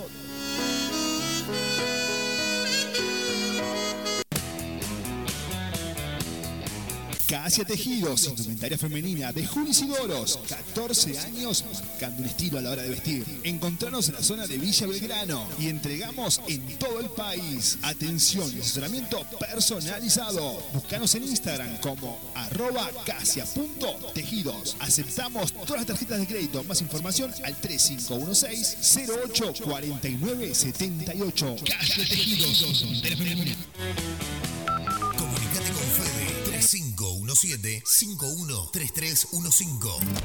Casia 7.32 7.64
Tejidos, 7.64 8.26
indumentaria 8.28 8.78
femenina 8.78 9.32
de 9.32 9.48
Juli 9.48 9.74
Sidoros, 9.74 10.38
14 10.50 11.18
años 11.20 11.64
marcando 11.74 12.24
un 12.24 12.28
estilo 12.28 12.58
a 12.58 12.62
la 12.62 12.72
hora 12.72 12.82
de 12.82 12.90
vestir. 12.90 13.26
Encontranos 13.46 14.10
en 14.10 14.16
la 14.16 14.22
zona 14.22 14.48
de 14.48 14.58
Villa 14.58 14.86
Belgrano 14.86 15.48
y 15.58 15.70
entregamos 15.70 16.42
en 16.50 16.60
todo 16.78 17.00
el 17.00 17.10
país. 17.10 17.78
Atención 17.84 18.52
y 18.54 18.60
asesoramiento 18.60 19.26
personalizado. 19.40 20.62
Búscanos 20.74 21.16
en 21.16 21.24
Instagram 21.24 21.78
como 21.78 22.20
arroba 22.36 22.92
casia.tejidos. 23.06 24.76
Aceptamos 24.80 25.54
todas 25.54 25.78
las 25.78 25.86
tarjetas 25.86 26.20
de 26.20 26.28
crédito. 26.28 26.66
Más 26.66 26.82
información 26.82 27.34
al 27.46 27.56
3516 27.56 29.08
08 29.24 29.54
49 29.64 30.54
78. 30.54 31.56
Casia 31.66 32.04
Tejidos, 32.04 32.84
3517-513315. 37.42 40.22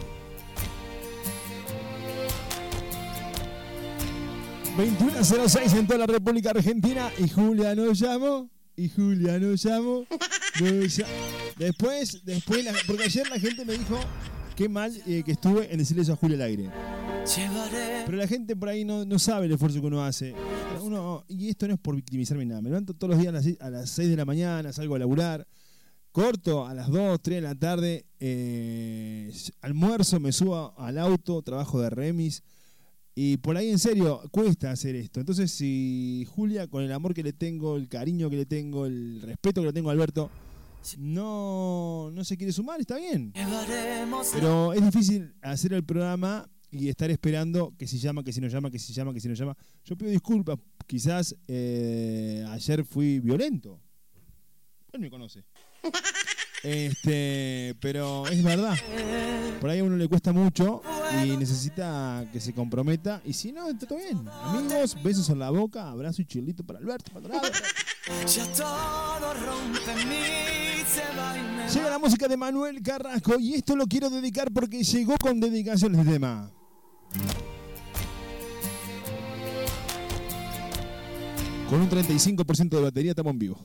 2106 4.77 5.73
en 5.75 5.87
toda 5.87 6.01
la 6.01 6.07
República 6.07 6.51
Argentina 6.51 7.11
y 7.19 7.29
Julia 7.29 7.75
nos 7.75 7.99
llamó 7.99 8.51
y 8.77 8.89
Julia 8.91 9.39
nos 9.39 9.63
llamó. 9.63 10.05
Después, 11.59 12.21
después, 12.25 12.65
la- 12.65 12.75
porque 12.87 13.05
ayer 13.05 13.29
la 13.31 13.39
gente 13.41 13.65
me 13.65 13.73
dijo 13.79 13.99
qué 14.55 14.69
mal 14.69 14.95
eh, 15.07 15.23
que 15.25 15.33
estuve 15.33 15.73
en 15.73 15.79
decirle 15.79 16.03
eso 16.03 16.13
a 16.13 16.17
Julia 16.17 16.37
al 16.37 16.43
aire. 16.43 16.71
Pero 18.05 18.19
la 18.19 18.27
gente 18.29 18.55
por 18.55 18.69
ahí 18.69 18.85
no, 18.85 19.05
no 19.07 19.19
sabe 19.19 19.47
el 19.47 19.53
esfuerzo 19.53 19.81
que 19.81 19.87
uno 19.87 20.05
hace. 20.05 20.35
Uno, 20.83 21.25
y 21.29 21.49
esto 21.49 21.67
no 21.67 21.75
es 21.75 21.81
por 21.81 21.97
victimizarme 21.97 22.45
nada. 22.45 22.61
Me 22.61 22.69
levanto 22.69 22.93
todos 22.95 23.13
los 23.15 23.19
días 23.21 23.31
a 23.31 23.33
las, 23.37 23.45
seis- 23.45 23.57
a 23.61 23.71
las 23.71 23.89
6 23.91 24.11
de 24.11 24.17
la 24.17 24.25
mañana, 24.27 24.73
salgo 24.75 24.95
a 24.95 24.99
laburar, 24.99 25.47
corto 26.17 26.65
a 26.65 26.73
las 26.73 26.89
2, 26.89 27.21
3 27.21 27.37
de 27.37 27.41
la 27.43 27.55
tarde, 27.55 28.07
eh, 28.21 29.31
almuerzo, 29.61 30.19
me 30.19 30.33
subo 30.33 30.73
al 30.79 30.97
auto, 30.97 31.43
trabajo 31.43 31.79
de 31.79 31.91
remis. 31.91 32.43
Y 33.15 33.37
por 33.37 33.55
ahí 33.59 33.69
en 33.69 33.79
serio, 33.79 34.23
cuesta 34.31 34.71
hacer 34.71 34.97
esto. 34.97 35.21
Entonces, 35.21 35.51
si 35.51 36.27
Julia, 36.35 36.69
con 36.69 36.83
el 36.83 36.91
amor 36.93 37.13
que 37.13 37.23
le 37.23 37.35
tengo, 37.35 37.77
el 37.77 37.91
cariño 37.91 38.31
que 38.31 38.37
le 38.37 38.47
tengo, 38.47 38.87
el 38.87 39.21
respeto 39.21 39.61
que 39.61 39.67
le 39.67 39.73
tengo 39.75 39.91
a 39.91 39.93
Alberto, 39.93 40.31
no, 40.97 42.11
no 42.11 42.25
se 42.25 42.39
quiere 42.39 42.51
sumar, 42.51 42.81
está 42.81 42.97
bien. 42.97 43.35
Pero 44.33 44.73
es 44.73 44.83
difícil 44.83 45.35
hacer 45.43 45.75
el 45.75 45.85
programa 45.85 46.49
y 46.71 46.89
estar 46.89 47.11
esperando 47.11 47.75
que 47.77 47.87
si 47.87 47.99
llama, 47.99 48.25
que 48.25 48.33
si 48.33 48.41
no 48.41 48.49
llama, 48.49 48.71
que 48.71 48.79
si 48.79 48.95
llama, 48.95 49.13
que 49.13 49.21
si 49.21 49.29
no 49.29 49.35
llama. 49.35 49.55
Yo 49.85 49.97
pido 49.97 50.11
disculpas, 50.11 50.59
quizás 50.87 51.37
eh, 51.47 52.43
ayer 52.49 52.87
fui 52.87 53.21
violento. 53.21 53.79
Él 54.93 55.01
me 55.01 55.11
conoce. 55.11 55.45
Este, 56.63 57.77
pero 57.81 58.27
es 58.27 58.43
verdad. 58.43 58.77
Por 59.61 59.71
ahí 59.71 59.79
a 59.79 59.85
uno 59.85 59.97
le 59.97 60.09
cuesta 60.09 60.33
mucho 60.33 60.83
y 61.25 61.37
necesita 61.37 62.27
que 62.33 62.41
se 62.41 62.53
comprometa. 62.53 63.21
Y 63.25 63.33
si 63.33 63.53
no, 63.53 63.69
está 63.69 63.87
todo 63.87 63.99
bien. 63.99 64.27
Amigos, 64.29 64.97
besos 65.03 65.29
en 65.31 65.39
la 65.39 65.51
boca, 65.51 65.89
abrazo 65.89 66.23
y 66.23 66.25
chilito 66.25 66.65
para 66.65 66.79
Alberto, 66.79 67.13
para 67.13 67.29
Dorado. 67.29 67.49
Ya 68.27 68.53
todo 68.53 69.35
rompe 69.35 69.93
en 69.93 70.09
mí, 70.09 70.85
se 70.89 71.03
va 71.17 71.37
y 71.37 71.43
me 71.57 71.69
Llega 71.69 71.91
la 71.91 71.99
música 71.99 72.29
de 72.29 72.37
Manuel 72.37 72.83
Carrasco 72.83 73.39
y 73.39 73.55
esto 73.55 73.75
lo 73.75 73.87
quiero 73.87 74.11
dedicar 74.11 74.53
porque 74.53 74.83
llegó 74.83 75.17
con 75.17 75.41
dedicación 75.41 75.95
el 75.97 76.07
tema. 76.07 76.51
Con 81.69 81.81
un 81.81 81.91
35% 81.91 82.69
de 82.69 82.81
batería 82.81 83.11
estamos 83.11 83.33
en 83.33 83.39
vivo. 83.41 83.59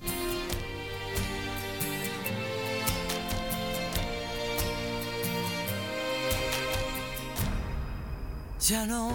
Ya 8.61 8.85
no. 8.85 9.11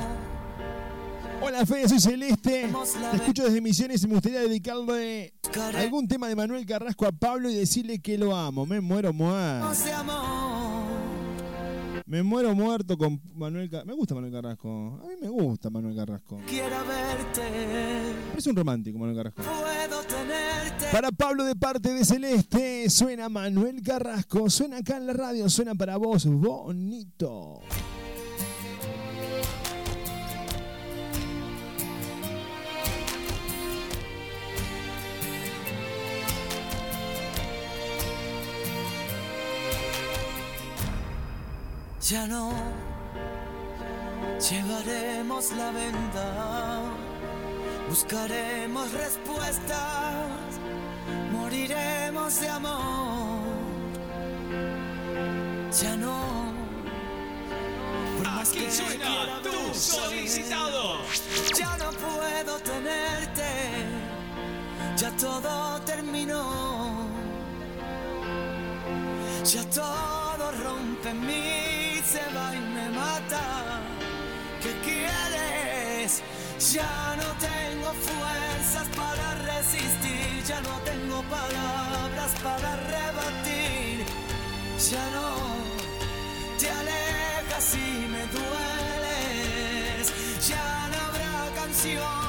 Hola 1.40 1.64
Fede, 1.66 1.88
soy 1.88 2.00
Celeste. 2.00 2.68
Te 3.10 3.16
escucho 3.16 3.44
desde 3.44 3.60
Misiones 3.60 4.02
y 4.02 4.06
me 4.08 4.14
gustaría 4.14 4.40
dedicarle 4.40 5.34
algún 5.76 6.08
tema 6.08 6.28
de 6.28 6.34
Manuel 6.34 6.66
Carrasco 6.66 7.06
a 7.06 7.12
Pablo 7.12 7.48
y 7.50 7.54
decirle 7.54 8.00
que 8.00 8.18
lo 8.18 8.34
amo. 8.34 8.66
Me 8.66 8.80
muero 8.80 9.12
muerto. 9.12 9.70
Me 12.06 12.22
muero 12.22 12.54
muerto 12.54 12.96
con 12.96 13.20
Manuel 13.34 13.68
Carrasco. 13.68 13.86
Me 13.88 13.94
gusta 13.94 14.14
Manuel 14.14 14.32
Carrasco. 14.32 15.00
A 15.02 15.06
mí 15.08 15.14
me 15.20 15.28
gusta 15.28 15.70
Manuel 15.70 15.96
Carrasco. 15.96 16.40
Quiero 16.46 16.76
verte, 16.86 18.14
Es 18.36 18.46
un 18.46 18.56
romántico 18.56 18.98
Manuel 18.98 19.16
Carrasco. 19.16 19.42
puedo 19.42 20.02
tenerte. 20.04 20.86
Para 20.90 21.10
Pablo 21.12 21.44
de 21.44 21.54
parte 21.54 21.92
de 21.92 22.04
Celeste, 22.04 22.88
suena 22.90 23.28
Manuel 23.28 23.82
Carrasco, 23.82 24.48
suena 24.48 24.78
acá 24.78 24.96
en 24.96 25.06
la 25.06 25.12
radio, 25.12 25.48
suena 25.50 25.74
para 25.74 25.96
vos, 25.96 26.26
bonito. 26.26 27.60
Ya 42.08 42.24
no 42.24 42.52
llevaremos 44.38 45.50
la 45.50 45.72
venda, 45.72 46.82
buscaremos 47.88 48.92
respuestas, 48.92 50.60
moriremos 51.32 52.40
de 52.40 52.48
amor. 52.48 53.40
Ya 55.82 55.96
no. 55.96 56.52
Por 58.18 58.28
más 58.28 58.50
Aquí 58.50 58.60
que 58.60 58.70
suena 58.70 59.42
tu 59.42 59.74
solicitado. 59.74 60.98
Ya 61.58 61.76
no 61.76 61.90
puedo 61.90 62.58
tenerte, 62.60 63.50
ya 64.96 65.10
todo 65.16 65.80
terminó. 65.80 67.16
Ya 69.44 69.62
todo 69.70 70.50
rompe 70.64 71.10
en 71.10 71.20
mí, 71.24 71.85
se 72.06 72.22
va 72.36 72.54
y 72.54 72.60
me 72.60 72.88
mata. 72.90 73.80
¿Qué 74.62 74.72
quieres? 74.86 76.22
Ya 76.72 77.16
no 77.16 77.28
tengo 77.48 77.90
fuerzas 78.08 78.86
para 78.96 79.26
resistir, 79.50 80.44
ya 80.46 80.60
no 80.60 80.74
tengo 80.90 81.22
palabras 81.22 82.32
para 82.42 82.76
rebatir. 82.94 84.04
Ya 84.90 85.04
no 85.16 85.28
te 86.60 86.70
alejas 86.70 87.74
y 87.74 88.08
me 88.14 88.22
dueles. 88.36 90.04
Ya 90.48 90.88
no 90.92 90.96
habrá 91.06 91.54
canción 91.60 92.25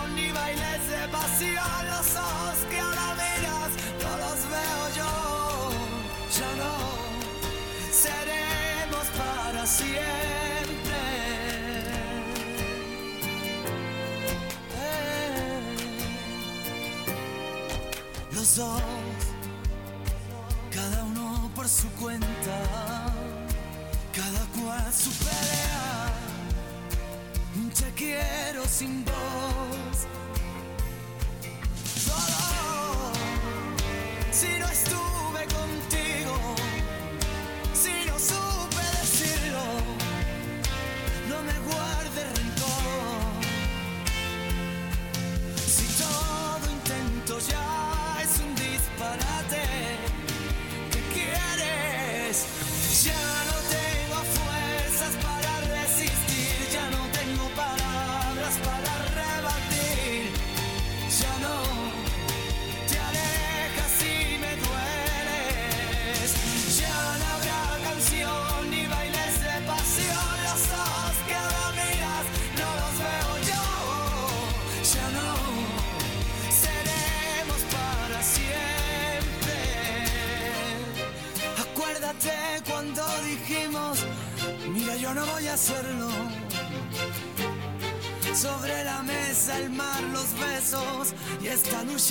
cada 20.72 21.04
uno 21.04 21.52
por 21.56 21.70
su 21.70 21.88
cuenta, 21.91 22.58
cada 24.15 24.46
cual 24.60 24.91
su 24.91 25.12
pelea. 25.12 26.13
Te 27.78 27.91
quiero 27.93 28.65
sin 28.65 29.06
voz. 29.06 30.08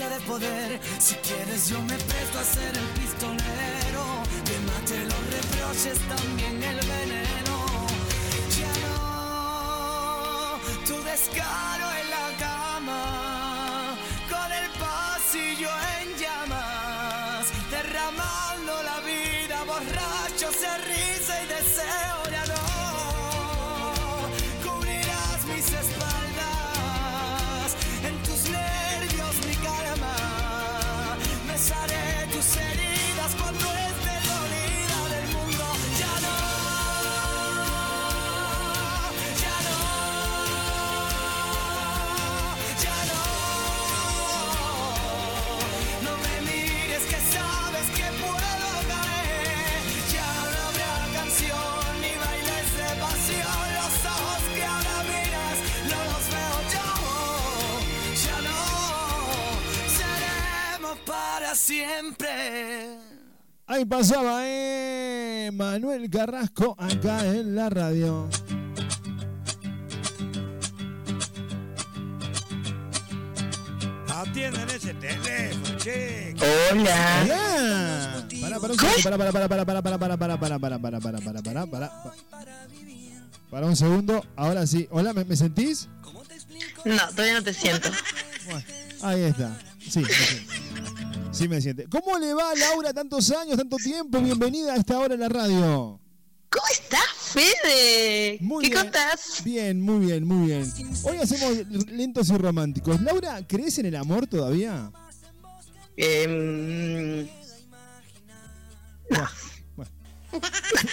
De 0.04 0.20
poder. 0.26 0.78
Si 0.98 1.14
quieres 1.14 1.70
yo 1.70 1.80
me 1.80 1.96
presto 1.96 2.38
a 2.38 2.44
ser 2.44 2.76
el 2.76 2.88
pistolero. 3.00 4.04
Que 4.44 4.58
mate 4.68 4.98
los 5.06 5.22
reproches, 5.36 5.98
también 6.06 6.62
el 6.62 6.76
veneno. 6.76 7.56
Ya 8.58 8.72
no, 8.84 10.58
tu 10.86 11.02
descaro 11.02 11.86
en 12.00 12.10
la 12.10 12.28
cama. 12.38 13.96
Con 14.28 14.52
el 14.52 14.70
pasillo 14.78 15.70
en 15.98 16.18
llamas. 16.18 17.46
Derramando 17.70 18.82
la 18.82 19.00
vida, 19.00 19.64
borracho, 19.64 20.52
se 20.52 20.76
risa 20.88 21.42
y 21.42 21.46
deseo 21.46 22.15
Ahí 63.76 63.84
pasaba, 63.84 64.40
eh, 64.42 65.50
Manuel 65.52 66.08
Carrasco 66.08 66.74
acá 66.78 67.26
en 67.26 67.54
la 67.54 67.68
radio. 67.68 68.26
Atiendan 74.08 74.70
ese 74.70 74.94
teléfono, 74.94 75.76
che. 75.76 76.34
Hola. 76.72 78.24
Para, 78.40 78.60
para 78.60 78.72
un 78.72 78.78
segundo, 78.78 79.02
para, 79.02 79.18
para, 79.18 79.32
para, 79.32 79.48
para, 79.48 79.64
para, 79.66 79.82
para, 79.82 79.98
para, 79.98 80.16
para, 80.16 80.38
para, 80.38 80.58
para, 80.58 80.78
para, 80.78 81.00
para, 81.20 81.42
para, 81.42 81.66
para, 81.66 81.92
para 83.50 83.66
un 83.66 83.76
segundo. 83.76 84.24
Ahora 84.36 84.66
sí. 84.66 84.88
Hola, 84.90 85.12
¿me, 85.12 85.26
me 85.26 85.36
sentís? 85.36 85.86
No, 86.86 87.08
todavía 87.08 87.34
no 87.34 87.42
te 87.42 87.52
siento. 87.52 87.90
Bueno, 88.46 88.64
ahí 89.02 89.20
está. 89.24 89.54
Sí, 89.80 90.00
me 90.00 90.08
siento. 90.08 90.65
Sí 91.36 91.48
me 91.48 91.60
siente. 91.60 91.86
¿Cómo 91.90 92.18
le 92.18 92.32
va, 92.32 92.54
Laura? 92.54 92.94
Tantos 92.94 93.30
años, 93.30 93.58
tanto 93.58 93.76
tiempo. 93.76 94.18
Bienvenida 94.22 94.72
a 94.72 94.76
esta 94.76 94.98
hora 94.98 95.12
en 95.12 95.20
la 95.20 95.28
radio. 95.28 96.00
¿Cómo 96.48 96.64
estás, 96.72 97.10
Fede? 97.14 98.38
Muy 98.40 98.64
¿Qué 98.64 98.70
bien. 98.70 98.82
contás? 98.82 99.42
Bien, 99.44 99.78
muy 99.78 100.06
bien, 100.06 100.26
muy 100.26 100.46
bien. 100.46 100.72
Hoy 101.02 101.18
hacemos 101.18 101.52
lentos 101.88 102.30
y 102.30 102.38
románticos. 102.38 103.02
Laura, 103.02 103.46
¿crees 103.46 103.78
en 103.78 103.84
el 103.84 103.96
amor 103.96 104.26
todavía? 104.26 104.90
Em, 105.98 107.28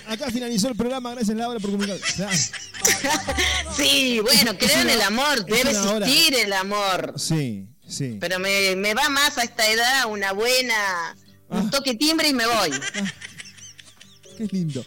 Acá 0.08 0.29
finalizó 0.29 0.67
el 0.67 0.75
programa. 0.75 1.12
Gracias, 1.12 1.38
Laura, 1.38 1.60
por 1.62 1.71
comunicar. 1.71 1.97
sí, 3.77 4.19
bueno, 4.19 4.58
creo 4.58 4.82
en 4.82 4.89
el 4.89 5.01
amor. 5.03 5.45
Debe 5.45 5.71
existir 5.71 6.36
el 6.36 6.51
amor. 6.51 7.13
Sí, 7.15 7.69
sí. 7.93 8.17
Pero 8.19 8.39
me, 8.39 8.75
me 8.75 8.93
va 8.93 9.08
más 9.10 9.38
a 9.38 9.43
esta 9.43 9.69
edad 9.69 10.06
una 10.10 10.32
buena. 10.34 11.15
Un 11.49 11.69
toque 11.69 11.93
timbre 11.95 12.27
y 12.29 12.34
me 12.34 12.45
voy. 12.47 12.71
Qué 14.38 14.47
lindo. 14.51 14.84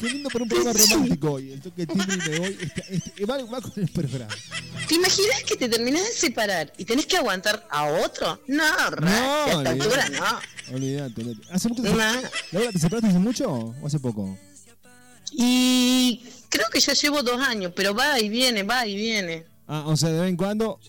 Qué 0.00 0.10
lindo 0.10 0.28
para 0.28 0.42
un 0.42 0.48
programa 0.48 0.78
romántico 0.90 1.32
hoy. 1.32 1.52
El 1.52 1.60
toque 1.60 1.86
timbre 1.86 2.14
y 2.14 2.30
me 2.30 2.38
voy. 2.40 2.58
Está- 2.60 2.82
este- 2.88 3.24
va, 3.26 3.38
va 3.44 3.60
con 3.60 3.72
el 3.76 3.88
programa. 3.88 4.34
¿Te 4.88 4.94
imaginas 4.96 5.42
que 5.44 5.56
te 5.56 5.68
terminas 5.68 6.02
de 6.02 6.12
separar 6.12 6.72
y 6.76 6.84
tenés 6.84 7.06
que 7.06 7.16
aguantar 7.16 7.64
a 7.70 7.84
otro? 7.84 8.42
No, 8.48 8.90
No, 8.90 9.08
a 9.08 9.46
esta 9.58 9.70
altura 9.70 10.08
no. 10.08 10.74
Olvídate, 10.74 11.20
olvídate. 11.22 11.52
¿Hace 11.52 11.68
mucho 11.68 11.82
te- 11.82 11.90
No. 11.90 12.12
Laura, 12.52 12.72
¿te 12.72 12.78
separaste 12.80 13.08
hace 13.10 13.18
mucho 13.20 13.50
o 13.50 13.86
hace 13.86 14.00
poco? 14.00 14.36
Y 15.32 16.24
creo 16.48 16.66
que 16.70 16.80
ya 16.80 16.94
llevo 16.94 17.22
dos 17.22 17.40
años, 17.40 17.72
pero 17.76 17.94
va 17.94 18.18
y 18.18 18.28
viene, 18.28 18.62
va 18.64 18.86
y 18.86 18.96
viene. 18.96 19.46
Ah, 19.68 19.84
o 19.86 19.96
sea, 19.96 20.08
de 20.08 20.20
vez 20.20 20.30
en 20.30 20.36
cuando. 20.36 20.80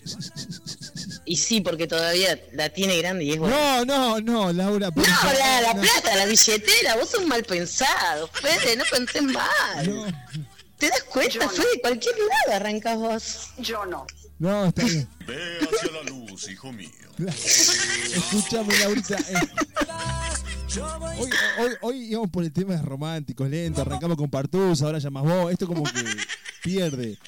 Y 1.26 1.36
sí, 1.36 1.60
porque 1.60 1.86
todavía 1.86 2.40
la 2.54 2.70
tiene 2.70 2.96
grande 2.98 3.24
y 3.24 3.32
es 3.32 3.36
No, 3.36 3.42
buena. 3.42 3.84
no, 3.84 4.20
no, 4.20 4.52
Laura. 4.52 4.90
por 4.90 5.06
No, 5.06 5.14
favor, 5.14 5.38
la, 5.38 5.60
la 5.60 5.74
no. 5.74 5.82
plata, 5.82 6.16
la 6.16 6.24
billetera, 6.26 6.96
vos 6.96 7.10
sos 7.10 7.26
mal 7.26 7.44
pensado, 7.44 8.26
Fede, 8.28 8.76
no 8.76 8.84
pensés 8.90 9.22
mal. 9.22 10.14
¿Te 10.78 10.88
das 10.88 11.02
cuenta, 11.04 11.46
Fede? 11.50 11.80
Cualquier 11.82 12.14
lado 12.18 12.56
arrancas 12.56 12.96
vos. 12.98 13.50
Yo 13.58 13.84
no. 13.86 14.06
No, 14.38 14.64
está 14.64 14.82
bien. 14.84 15.06
Ve 15.26 15.58
hacia 15.60 15.92
la 15.92 16.02
luz, 16.10 16.48
hijo 16.48 16.72
mío. 16.72 16.88
Escúchame, 17.28 18.78
Laurita. 18.78 19.18
eh. 19.18 19.48
Hoy, 21.18 21.30
hoy, 21.58 21.70
hoy 21.82 21.96
íbamos 22.12 22.30
por 22.30 22.44
el 22.44 22.52
tema 22.52 22.74
de 22.76 22.82
románticos, 22.82 23.48
lento. 23.50 23.82
Arrancamos 23.82 24.16
con 24.16 24.30
Partusa, 24.30 24.86
ahora 24.86 24.98
llamas 24.98 25.24
vos. 25.24 25.52
Esto 25.52 25.66
como 25.66 25.82
que 25.84 26.02
pierde. 26.62 27.18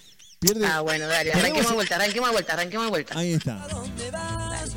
Pierde. 0.42 0.66
Ah, 0.66 0.80
bueno, 0.80 1.06
dale, 1.06 1.32
arranquemos 1.32 1.72
vuelta, 1.72 1.94
arranquemos 1.94 2.32
vuelta, 2.32 2.52
arranquemos 2.54 2.88
vuelta. 2.90 3.16
Ahí 3.16 3.34
está. 3.34 3.64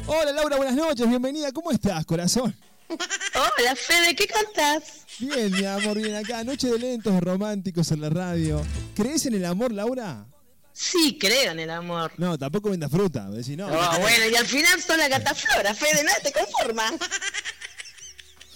Hola 0.06 0.32
Laura, 0.32 0.58
buenas 0.58 0.76
noches, 0.76 1.10
bienvenida. 1.10 1.52
¿Cómo 1.52 1.72
estás, 1.72 2.06
corazón? 2.06 2.56
Hola, 2.88 3.76
Fede, 3.76 4.16
¿qué 4.16 4.28
cantás? 4.28 4.84
Bien, 5.18 5.52
mi 5.52 5.66
amor, 5.66 5.98
bien 5.98 6.14
acá. 6.14 6.44
Noche 6.44 6.68
de 6.68 6.78
lentos 6.78 7.20
románticos 7.20 7.92
en 7.92 8.02
la 8.02 8.12
radio. 8.12 8.64
¿Crees 8.96 9.26
en 9.26 9.34
el 9.34 9.44
amor, 9.44 9.72
Laura? 9.72 10.28
Sí, 10.72 11.18
creo 11.20 11.54
en 11.54 11.60
el 11.62 11.72
amor. 11.72 12.12
No, 12.18 12.38
tampoco 12.38 12.70
vendas 12.70 12.92
fruta. 12.92 13.28
Decís, 13.32 13.58
no, 13.58 13.66
Oh, 13.66 13.72
no, 13.72 14.00
bueno, 14.02 14.26
y 14.32 14.36
al 14.36 14.46
final 14.46 14.80
son 14.84 15.00
la 15.00 15.10
cataflora, 15.10 15.74
Fede, 15.74 16.04
nada 16.04 16.20
te 16.22 16.32
conforma. 16.32 16.92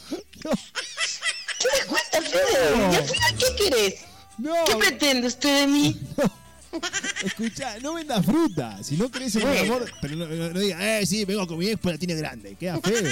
¿Qué 0.10 0.50
das 1.72 1.86
cuenta, 1.88 2.22
Fede? 2.22 2.78
No. 2.78 2.94
¿Y 2.94 2.96
al 2.98 3.06
final 3.06 3.36
qué 3.36 3.56
querés? 3.56 3.96
No. 4.38 4.54
¿Qué 4.66 4.76
pretende 4.76 5.26
usted 5.26 5.62
de 5.62 5.68
mí? 5.68 6.00
Escucha, 7.24 7.78
no 7.80 7.94
vendas 7.96 8.26
fruta. 8.26 8.82
Si 8.84 8.96
no 8.96 9.10
crees 9.10 9.36
en 9.36 9.48
el 9.48 9.58
amor, 9.70 9.92
pero 10.02 10.16
no, 10.16 10.28
no, 10.28 10.50
no 10.50 10.60
digas, 10.60 10.82
eh, 10.82 11.06
sí, 11.06 11.26
vengo 11.26 11.46
con 11.48 11.58
mi 11.58 11.68
ex, 11.68 11.80
pero 11.82 11.94
la 11.94 11.98
tiene 11.98 12.16
grande. 12.16 12.56
Queda 12.56 12.80
feo. 12.80 13.04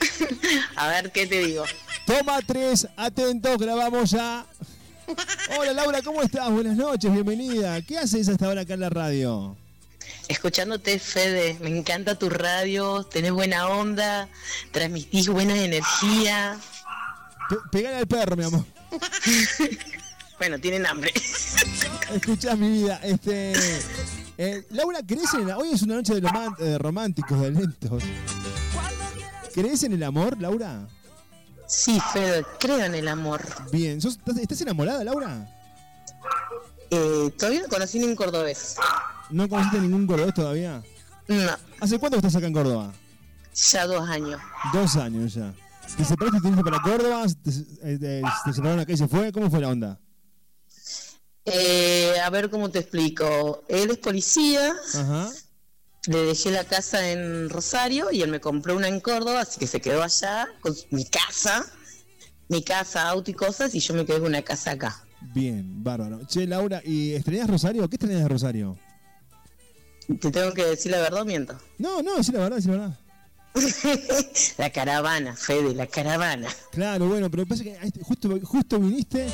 A 0.76 0.88
ver, 0.88 1.12
¿qué 1.12 1.26
te 1.26 1.40
digo? 1.40 1.64
Toma 2.06 2.40
tres, 2.46 2.86
atentos, 2.96 3.58
grabamos 3.58 4.10
ya. 4.10 4.46
Hola 5.58 5.72
Laura, 5.72 6.02
¿cómo 6.02 6.22
estás? 6.22 6.50
Buenas 6.50 6.76
noches, 6.76 7.12
bienvenida. 7.12 7.80
¿Qué 7.82 7.98
haces 7.98 8.28
hasta 8.28 8.46
ahora 8.46 8.62
acá 8.62 8.74
en 8.74 8.80
la 8.80 8.90
radio? 8.90 9.56
Escuchándote, 10.28 10.98
Fede, 10.98 11.56
me 11.60 11.68
encanta 11.70 12.18
tu 12.18 12.28
radio, 12.28 13.04
tenés 13.04 13.30
buena 13.32 13.68
onda, 13.68 14.28
transmitís 14.72 15.28
buena 15.28 15.56
energía. 15.56 16.58
Pe- 17.48 17.56
pegale 17.70 17.96
al 17.98 18.06
perro, 18.08 18.36
mi 18.36 18.44
amor. 18.44 18.64
Bueno, 20.38 20.58
tienen 20.58 20.86
hambre. 20.86 21.12
Escuchá 22.12 22.54
mi 22.56 22.70
vida, 22.70 23.00
este. 23.02 23.52
eh, 24.38 24.66
Laura, 24.70 25.00
¿crees 25.06 25.32
en 25.34 25.48
el 25.48 25.50
Hoy 25.56 25.70
es 25.72 25.82
una 25.82 25.94
noche 25.96 26.14
de 26.14 26.20
roman- 26.20 26.54
eh, 26.58 26.78
románticos, 26.78 27.40
de 27.40 27.50
lentos. 27.50 28.02
¿Crees 29.54 29.82
en 29.84 29.94
el 29.94 30.02
amor, 30.02 30.40
Laura? 30.40 30.86
Sí, 31.66 31.98
Fede, 32.12 32.44
creo 32.60 32.78
en 32.84 32.94
el 32.94 33.08
amor. 33.08 33.42
Bien, 33.72 34.00
¿sos- 34.00 34.18
estás, 34.18 34.36
estás 34.36 34.60
enamorada, 34.60 35.02
Laura? 35.02 35.48
Eh, 36.90 37.32
todavía 37.38 37.62
no 37.62 37.68
conocí 37.68 37.98
ningún 37.98 38.14
cordobés. 38.16 38.76
¿No 39.30 39.48
conociste 39.48 39.80
ningún 39.80 40.06
cordobés 40.06 40.34
todavía? 40.34 40.82
No, 41.28 41.50
¿Hace 41.80 41.98
cuánto 41.98 42.18
estás 42.18 42.36
acá 42.36 42.46
en 42.46 42.52
Córdoba? 42.52 42.92
ya 43.72 43.86
dos 43.86 44.06
años. 44.08 44.38
Dos 44.72 44.96
años 44.96 45.34
ya. 45.34 45.52
¿Te 45.96 46.04
separaste 46.04 46.46
y 46.48 46.52
te 46.52 46.62
para 46.62 46.80
Córdoba? 46.82 47.24
¿Te, 47.42 47.50
eh, 47.50 47.98
te- 47.98 48.22
te 48.44 48.52
separaron 48.52 48.80
acá 48.80 48.92
y 48.92 48.96
se 48.98 49.08
fue? 49.08 49.32
¿Cómo 49.32 49.50
fue 49.50 49.60
la 49.60 49.68
onda? 49.68 49.98
Eh, 51.46 52.14
a 52.22 52.28
ver 52.30 52.50
cómo 52.50 52.70
te 52.70 52.80
explico. 52.80 53.62
Él 53.68 53.90
es 53.90 53.98
policía, 53.98 54.74
Ajá. 54.94 55.30
le 56.08 56.18
dejé 56.24 56.50
la 56.50 56.64
casa 56.64 57.10
en 57.10 57.48
Rosario 57.48 58.10
y 58.10 58.22
él 58.22 58.30
me 58.30 58.40
compró 58.40 58.74
una 58.76 58.88
en 58.88 59.00
Córdoba, 59.00 59.42
así 59.42 59.58
que 59.60 59.66
se 59.66 59.80
quedó 59.80 60.02
allá 60.02 60.48
con 60.60 60.74
mi 60.90 61.04
casa, 61.04 61.64
mi 62.48 62.62
casa, 62.64 63.08
auto 63.08 63.30
y 63.30 63.34
cosas, 63.34 63.74
y 63.74 63.80
yo 63.80 63.94
me 63.94 64.04
quedé 64.04 64.18
con 64.18 64.28
una 64.28 64.42
casa 64.42 64.72
acá. 64.72 65.04
Bien, 65.34 65.82
bárbaro. 65.82 66.20
Che, 66.26 66.46
Laura, 66.46 66.82
¿y 66.84 67.12
estrenas 67.14 67.48
Rosario? 67.48 67.88
¿Qué 67.88 67.96
estrenas 67.96 68.22
de 68.22 68.28
Rosario? 68.28 68.76
¿Te 70.20 70.30
tengo 70.30 70.52
que 70.52 70.64
decir 70.64 70.90
la 70.92 70.98
verdad 71.00 71.22
o 71.22 71.24
miento? 71.24 71.58
No, 71.78 72.02
no, 72.02 72.22
sí 72.22 72.32
la 72.32 72.40
verdad, 72.40 72.58
sí 72.60 72.68
la 72.68 72.72
verdad. 72.76 72.98
La 74.58 74.70
caravana, 74.70 75.34
Fede, 75.34 75.74
la 75.74 75.86
caravana. 75.86 76.48
Claro, 76.72 77.08
bueno, 77.08 77.30
pero 77.30 77.46
pasa 77.46 77.62
que 77.64 77.74
este- 77.82 78.02
justo, 78.02 78.38
justo 78.44 78.78
viniste 78.78 79.26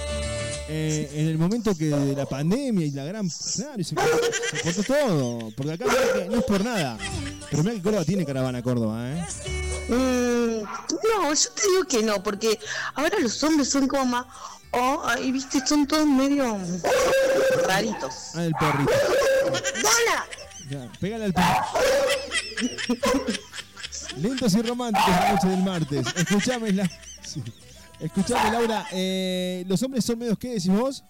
eh, 0.72 1.10
en 1.14 1.28
el 1.28 1.38
momento 1.38 1.74
que 1.76 1.86
de 1.86 2.16
la 2.16 2.26
pandemia 2.26 2.86
y 2.86 2.90
la 2.92 3.04
gran. 3.04 3.28
Claro, 3.56 3.80
y 3.80 3.84
se, 3.84 3.94
cortó- 3.94 4.20
se 4.62 4.62
cortó 4.74 4.82
todo. 4.82 5.50
Porque 5.56 5.72
acá 5.72 5.84
no 6.30 6.38
es 6.38 6.44
por 6.44 6.64
nada. 6.64 6.96
Pero 7.50 7.62
mira 7.62 7.74
que 7.76 7.82
Córdoba 7.82 8.04
tiene 8.04 8.24
caravana 8.24 8.62
Córdoba, 8.62 9.10
¿eh? 9.10 9.24
Mm, 9.88 10.62
no, 10.62 11.34
yo 11.34 11.50
te 11.50 11.62
digo 11.68 11.84
que 11.88 12.02
no, 12.02 12.22
porque 12.22 12.58
ahora 12.94 13.18
los 13.20 13.42
hombres 13.42 13.68
son 13.68 13.86
como 13.88 14.06
más. 14.06 14.26
Oh, 14.70 15.02
ahí 15.04 15.30
viste, 15.32 15.60
son 15.66 15.86
todos 15.86 16.06
medio 16.06 16.58
raritos. 17.66 18.14
Ah, 18.34 18.44
el 18.44 18.52
perrito. 18.54 18.90
¡Dala! 19.52 20.26
Ya, 20.70 20.90
pégale 20.98 21.24
al 21.26 21.34
perro. 21.34 21.66
Lentos 24.16 24.54
y 24.54 24.62
románticos 24.62 25.08
la 25.10 25.32
noche 25.32 25.48
del 25.48 25.62
martes. 25.62 26.06
Escuchame, 26.16 26.72
la... 26.72 26.88
sí. 27.22 27.42
Escuchame, 28.02 28.50
Laura. 28.50 28.86
eh, 28.92 29.64
¿Los 29.68 29.82
hombres 29.82 30.04
son 30.04 30.18
medios 30.18 30.36
qué 30.38 30.48
decís 30.48 30.68
vos? 30.68 31.04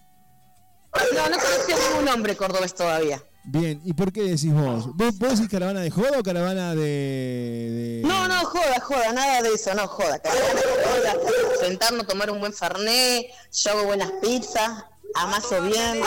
No, 1.15 1.29
no 1.29 1.37
conocí 1.37 1.71
a 1.71 1.89
ningún 1.89 2.07
hombre 2.09 2.35
cordobés 2.35 2.73
todavía. 2.75 3.21
Bien, 3.45 3.81
¿y 3.83 3.93
por 3.93 4.11
qué 4.13 4.21
decís 4.21 4.53
vos? 4.53 4.95
¿Vos, 4.95 5.17
vos 5.17 5.31
decís 5.31 5.49
caravana 5.49 5.81
de 5.81 5.89
joda 5.89 6.19
o 6.19 6.23
caravana 6.23 6.75
de, 6.75 6.81
de- 6.81 8.01
No, 8.05 8.27
no, 8.27 8.35
joda, 8.45 8.79
joda, 8.81 9.11
nada 9.11 9.41
de 9.41 9.53
eso, 9.53 9.73
no, 9.73 9.87
joda. 9.87 10.19
caravana, 10.19 10.61
joda. 10.85 11.13
Sentarnos, 11.59 12.07
tomar 12.07 12.29
un 12.31 12.39
buen 12.39 12.53
fernet, 12.53 13.25
yo 13.51 13.71
hago 13.71 13.83
buenas 13.85 14.11
pizzas, 14.21 14.85
amaso 15.15 15.61
bien. 15.63 15.99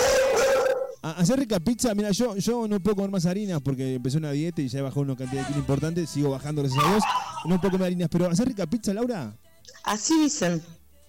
Hacer 1.03 1.39
rica 1.39 1.61
pizza, 1.61 1.95
mira, 1.95 2.11
yo, 2.13 2.37
yo 2.37 2.67
no 2.67 2.81
puedo 2.81 2.97
comer 2.97 3.11
más 3.11 3.27
harinas 3.27 3.61
porque 3.63 3.95
empecé 3.95 4.17
una 4.19 4.33
dieta 4.33 4.61
y 4.63 4.69
ya 4.69 4.79
he 4.79 4.83
bajado 4.83 5.03
una 5.03 5.15
cantidad 5.17 5.43
de 5.43 5.47
kilos 5.49 5.61
importante, 5.61 6.07
sigo 6.07 6.31
bajando 6.31 6.63
gracias 6.63 6.83
a 6.85 6.89
Dios, 6.89 7.03
no 7.45 7.61
puedo 7.61 7.73
comer 7.73 7.87
harinas, 7.89 8.09
pero 8.11 8.29
hacer 8.31 8.49
rica 8.49 8.67
pizza, 8.67 8.93
Laura. 8.95 9.37
Así 9.85 10.19
dicen. 10.23 10.63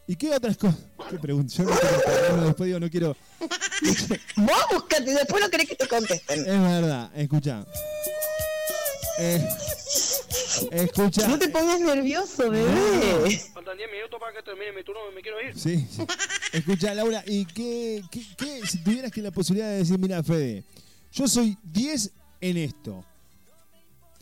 ¿Y 0.07 0.15
qué 0.15 0.31
otras 0.33 0.55
cosas? 0.57 0.79
¿Qué 1.09 1.17
pregunta? 1.19 1.53
Yo 1.55 1.63
no 1.65 1.71
quiero 1.75 2.29
bueno, 2.29 2.45
después 2.45 2.67
digo, 2.67 2.79
no 2.79 2.89
quiero. 2.89 3.17
Vos 4.37 4.61
buscate, 4.71 5.11
después 5.13 5.43
no 5.43 5.49
querés 5.49 5.67
que 5.67 5.75
te 5.75 5.87
contesten. 5.87 6.39
Es 6.39 6.45
verdad, 6.61 7.11
escucha. 7.15 7.65
Eh, 9.19 9.47
escucha. 10.71 11.27
No 11.27 11.37
te 11.39 11.49
pongas 11.49 11.79
nervioso, 11.79 12.49
bebé. 12.49 13.37
Faltan 13.53 13.77
10 13.77 13.91
minutos 13.91 14.19
para 14.19 14.33
que 14.33 14.43
termine 14.43 14.71
mi 14.73 14.83
turno 14.83 15.01
y 15.11 15.15
me 15.15 15.21
quiero 15.21 15.41
ir. 15.41 15.57
Sí, 15.59 15.87
sí. 15.89 16.05
Escucha, 16.53 16.93
Laura, 16.93 17.23
¿y 17.25 17.45
qué, 17.45 18.01
qué, 18.11 18.21
qué- 18.37 18.61
si 18.67 18.77
tuvieras 18.83 19.11
que 19.11 19.21
la 19.21 19.31
posibilidad 19.31 19.69
de 19.69 19.77
decir, 19.79 19.97
mira, 19.99 20.23
Fede, 20.23 20.63
yo 21.11 21.27
soy 21.27 21.57
10 21.63 22.11
en 22.41 22.57
esto? 22.57 23.03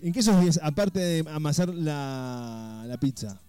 ¿En 0.02 0.14
qué 0.14 0.24
sos 0.24 0.40
10? 0.42 0.60
Aparte 0.64 1.00
de 1.00 1.30
amasar 1.30 1.70
la, 1.70 2.84
la 2.88 2.98
pizza. 2.98 3.40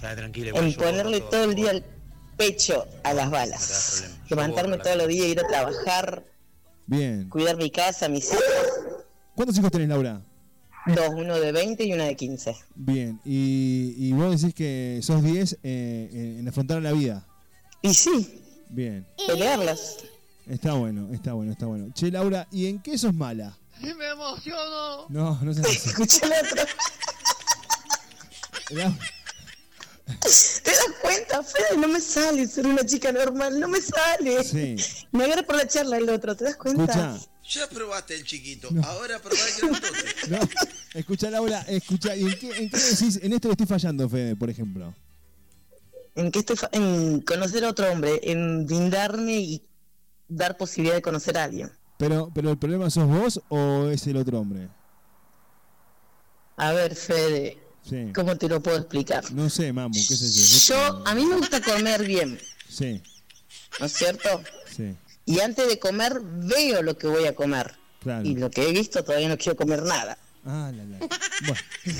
Tranquilo. 0.00 0.56
En 0.56 0.74
ponerle 0.74 1.20
todo 1.22 1.44
el 1.44 1.54
día 1.54 1.70
el 1.72 1.84
pecho 2.36 2.86
a 3.02 3.12
las 3.14 3.30
balas. 3.30 4.04
Levantarme 4.28 4.78
todos 4.78 4.96
los 4.96 5.08
días, 5.08 5.26
ir 5.26 5.40
a 5.40 5.46
trabajar, 5.46 6.24
Bien. 6.86 7.28
cuidar 7.28 7.56
mi 7.56 7.70
casa, 7.70 8.08
mis 8.08 8.26
hijos. 8.30 8.42
¿Cuántos 9.34 9.56
hijos 9.58 9.70
tenés, 9.70 9.88
Laura? 9.88 10.22
Dos, 10.86 11.08
uno 11.14 11.38
de 11.38 11.52
20 11.52 11.84
y 11.84 11.92
una 11.92 12.04
de 12.04 12.16
15. 12.16 12.56
Bien. 12.74 13.20
Y, 13.24 13.94
y 13.98 14.12
vos 14.12 14.40
decís 14.40 14.54
que 14.54 15.00
sos 15.02 15.22
10 15.22 15.58
eh, 15.62 16.08
en, 16.12 16.38
en 16.40 16.48
afrontar 16.48 16.80
la 16.80 16.92
vida. 16.92 17.26
Y 17.82 17.92
sí, 17.92 18.42
Bien. 18.70 19.06
pelearlas. 19.26 19.96
Está 20.46 20.72
bueno, 20.72 21.12
está 21.12 21.34
bueno, 21.34 21.52
está 21.52 21.66
bueno. 21.66 21.92
Che, 21.92 22.10
Laura, 22.10 22.48
¿y 22.50 22.66
en 22.68 22.80
qué 22.80 22.96
sos 22.96 23.12
mala? 23.12 23.58
Me 23.82 23.90
emociono. 24.08 25.06
No, 25.10 25.38
no. 25.42 25.50
Escucha 25.50 26.26
el 26.26 26.32
otro. 26.46 26.62
Lau- 28.70 28.98
¿Te 30.08 30.70
das 30.70 30.86
cuenta, 31.02 31.42
Fede? 31.42 31.76
No 31.78 31.88
me 31.88 32.00
sale 32.00 32.46
ser 32.46 32.66
una 32.66 32.84
chica 32.84 33.12
normal, 33.12 33.60
no 33.60 33.68
me 33.68 33.80
sale. 33.80 34.42
Sí. 34.44 34.76
Me 35.12 35.24
agarra 35.24 35.42
por 35.42 35.56
la 35.56 35.66
charla 35.68 35.98
el 35.98 36.08
otro, 36.08 36.34
¿te 36.34 36.44
das 36.44 36.56
cuenta? 36.56 36.84
Escucha, 36.84 37.18
Ya 37.50 37.68
probaste 37.68 38.14
el 38.14 38.24
chiquito, 38.24 38.68
ahora 38.84 39.18
probá 39.18 39.36
el 39.46 39.60
grandote. 39.70 39.88
no, 40.30 40.38
escucha, 40.94 41.30
Laura, 41.30 41.60
escucha, 41.68 42.16
¿y 42.16 42.24
en 42.24 42.38
qué, 42.38 42.48
en 42.56 42.70
qué 42.70 42.76
decís? 42.78 43.20
En 43.22 43.32
esto 43.34 43.48
le 43.48 43.52
estoy 43.52 43.66
fallando, 43.66 44.08
Fede, 44.08 44.34
por 44.36 44.48
ejemplo. 44.48 44.94
¿En 46.14 46.30
qué 46.32 46.38
estoy? 46.40 46.56
fa- 46.56 46.70
En 46.72 47.20
conocer 47.20 47.64
a 47.64 47.68
otro 47.70 47.90
hombre, 47.92 48.18
en 48.22 48.66
brindarme 48.66 49.34
y 49.38 49.62
dar 50.26 50.56
posibilidad 50.56 50.96
de 50.96 51.02
conocer 51.02 51.36
a 51.38 51.44
alguien. 51.44 51.70
Pero, 51.98 52.30
pero 52.34 52.50
el 52.50 52.58
problema 52.58 52.88
sos 52.90 53.06
vos 53.08 53.40
o 53.48 53.88
es 53.88 54.06
el 54.06 54.16
otro 54.16 54.40
hombre? 54.40 54.68
A 56.56 56.72
ver, 56.72 56.94
Fede, 56.96 57.58
Sí. 57.88 58.12
¿cómo 58.14 58.36
te 58.36 58.48
lo 58.48 58.62
puedo 58.62 58.76
explicar? 58.78 59.30
No 59.32 59.48
sé, 59.50 59.72
mamu, 59.72 59.94
qué 59.94 60.14
sé 60.16 60.28
yo. 60.30 60.74
Yo, 60.74 61.06
a 61.06 61.14
mí 61.14 61.24
me 61.24 61.36
gusta 61.36 61.60
comer 61.60 62.04
bien, 62.06 62.38
Sí, 62.68 63.00
¿no 63.80 63.86
es 63.86 63.92
cierto? 63.92 64.42
sí, 64.76 64.94
Y 65.24 65.40
antes 65.40 65.66
de 65.68 65.78
comer 65.78 66.20
veo 66.22 66.82
lo 66.82 66.96
que 66.98 67.06
voy 67.06 67.24
a 67.26 67.34
comer. 67.34 67.74
claro. 68.02 68.26
Y 68.28 68.34
lo 68.36 68.50
que 68.50 68.68
he 68.68 68.72
visto 68.72 69.02
todavía 69.02 69.28
no 69.28 69.38
quiero 69.38 69.56
comer 69.56 69.82
nada. 69.82 70.18
Ah, 70.44 70.70
la, 70.74 70.84
la. 70.84 70.98
Bueno. 70.98 71.60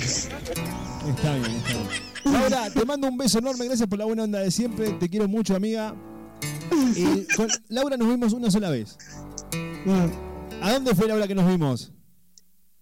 Está 1.09 1.33
bien, 1.35 1.51
está 1.55 1.73
bien. 1.73 2.33
Laura, 2.33 2.69
te 2.71 2.85
mando 2.85 3.07
un 3.07 3.17
beso 3.17 3.39
enorme, 3.39 3.65
gracias 3.65 3.87
por 3.87 3.97
la 3.99 4.05
buena 4.05 4.23
onda 4.23 4.39
de 4.39 4.51
siempre. 4.51 4.91
Te 4.93 5.09
quiero 5.09 5.27
mucho, 5.27 5.55
amiga. 5.55 5.95
Y 6.95 7.25
con 7.35 7.47
Laura 7.69 7.97
nos 7.97 8.07
vimos 8.07 8.33
una 8.33 8.49
sola 8.51 8.69
vez. 8.69 8.97
¿A 10.61 10.71
dónde 10.73 10.93
fue 10.95 11.07
Laura 11.07 11.27
que 11.27 11.35
nos 11.35 11.47
vimos? 11.47 11.91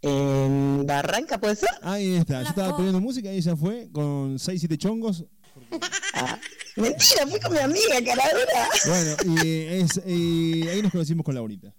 En 0.02 0.86
Barranca, 0.86 1.40
¿puede 1.40 1.56
ser? 1.56 1.70
Ahí 1.82 2.16
está, 2.16 2.44
yo 2.44 2.50
estaba 2.50 2.76
poniendo 2.76 3.00
música 3.02 3.32
y 3.34 3.38
ella 3.38 3.56
fue 3.56 3.90
con 3.92 4.38
6, 4.38 4.60
7 4.62 4.78
chongos. 4.78 5.26
Mentira, 6.76 7.26
fui 7.28 7.40
con 7.40 7.52
mi 7.52 7.58
amiga, 7.60 7.96
caradura. 8.06 8.70
Bueno, 8.86 9.44
y, 9.44 9.64
es- 9.82 10.02
y 10.06 10.68
ahí 10.68 10.82
nos 10.82 10.92
conocimos 10.92 11.26
con 11.26 11.34
Laurita. 11.36 11.74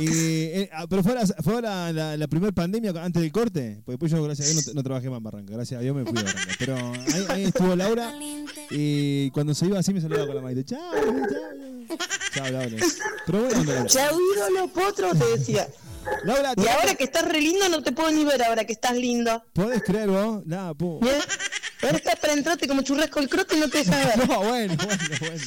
Y, 0.00 0.06
eh, 0.08 0.70
ah, 0.72 0.86
pero 0.88 1.02
fue, 1.04 1.14
la, 1.14 1.24
fue 1.26 1.62
la, 1.62 1.92
la, 1.92 2.16
la 2.16 2.26
primera 2.26 2.50
pandemia 2.52 2.90
antes 3.02 3.22
del 3.22 3.30
corte, 3.30 3.80
porque 3.84 3.92
después 3.92 4.10
yo, 4.12 4.22
gracias 4.24 4.48
a 4.48 4.50
Dios, 4.52 4.66
no, 4.68 4.74
no 4.74 4.82
trabajé 4.82 5.08
más 5.10 5.18
en 5.18 5.22
Barranca. 5.22 5.52
Gracias 5.52 5.78
a 5.78 5.82
Dios 5.82 5.94
me 5.94 6.04
fui 6.04 6.12
de 6.14 6.22
Barranca. 6.24 6.54
Pero 6.58 6.76
ahí, 6.76 7.26
ahí 7.28 7.44
estuvo 7.44 7.76
Laura 7.76 8.12
y 8.70 9.30
cuando 9.30 9.54
se 9.54 9.66
iba 9.66 9.78
así 9.78 9.92
me 9.94 10.00
saludaba 10.00 10.26
con 10.26 10.36
la 10.36 10.42
mano. 10.42 10.62
Chao, 10.62 10.78
chao. 11.28 11.98
Chao, 12.34 12.50
Laura. 12.50 12.76
Pero 13.26 13.40
bueno, 13.44 13.64
Laura. 13.64 13.88
Los 14.52 14.70
potros, 14.72 15.18
te 15.18 15.38
decía. 15.38 15.68
Laura, 16.24 16.54
Y 16.56 16.68
ahora 16.68 16.94
que 16.94 17.04
estás 17.04 17.24
re 17.24 17.40
lindo, 17.40 17.68
no 17.68 17.82
te 17.82 17.92
puedo 17.92 18.10
ni 18.10 18.24
ver 18.24 18.42
ahora 18.42 18.64
que 18.64 18.72
estás 18.72 18.94
lindo. 18.96 19.44
¿podés 19.52 19.82
creer 19.82 20.08
vos? 20.08 20.44
Nada. 20.46 20.72
Bien. 20.74 21.00
Ahora 21.82 21.96
estás 21.96 22.18
para 22.18 22.32
entrarte 22.32 22.66
como 22.66 22.82
churrasco 22.82 23.20
el 23.20 23.28
crote 23.28 23.56
y 23.56 23.60
no 23.60 23.68
te 23.68 23.78
dejas 23.78 24.18
ver. 24.18 24.28
No, 24.28 24.38
bueno, 24.38 24.74
bueno, 24.76 25.02
bueno. 25.20 25.44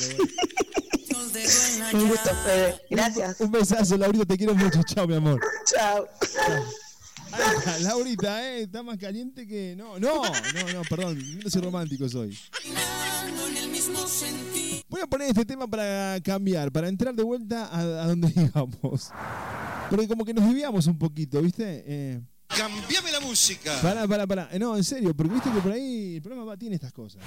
Un 1.93 2.08
gusto, 2.10 2.30
Fede. 2.43 2.82
Gracias. 2.89 3.41
Un 3.41 3.51
besazo, 3.51 3.97
Laurita, 3.97 4.26
te 4.26 4.38
quiero 4.38 4.55
mucho. 4.55 4.82
Chao, 4.84 5.08
mi 5.08 5.16
amor. 5.16 5.39
Chao. 5.66 6.08
Laurita, 7.82 8.43
eh, 8.43 8.64
está 8.64 8.84
más 8.84 8.97
caliente 8.97 9.47
que. 9.47 9.76
No, 9.76 9.99
no, 9.99 10.24
no, 10.24 10.74
no, 10.74 10.82
perdón, 10.89 11.39
no 11.43 11.49
soy 11.49 11.62
romántico 11.62 12.10
soy. 12.10 12.38
Voy 14.90 15.02
a 15.02 15.08
poner 15.08 15.28
este 15.30 15.46
tema 15.46 15.68
para 15.68 16.20
cambiar, 16.22 16.72
para 16.72 16.88
entrar 16.88 17.14
de 17.14 17.24
vuelta 17.24 17.66
a, 17.68 17.80
a 18.04 18.08
donde 18.08 18.32
íbamos. 18.36 19.12
Porque 19.90 20.08
como 20.08 20.24
que 20.26 20.34
nos 20.34 20.46
desviamos 20.46 20.88
un 20.88 20.98
poquito, 20.98 21.42
¿viste? 21.42 21.84
Eh, 21.86 22.22
Cambiame 22.48 23.12
la 23.12 23.20
música. 23.20 23.74
pará, 23.82 24.08
pará, 24.08 24.26
pará. 24.26 24.50
Eh, 24.52 24.60
no, 24.60 24.76
en 24.78 24.84
serio, 24.84 25.14
porque 25.16 25.34
viste 25.34 25.52
que 25.52 25.60
por 25.60 25.72
ahí 25.74 26.16
el 26.16 26.22
programa 26.22 26.46
va, 26.52 26.58
tiene 26.58 26.76
estas 26.76 26.94
cosas. 26.94 27.22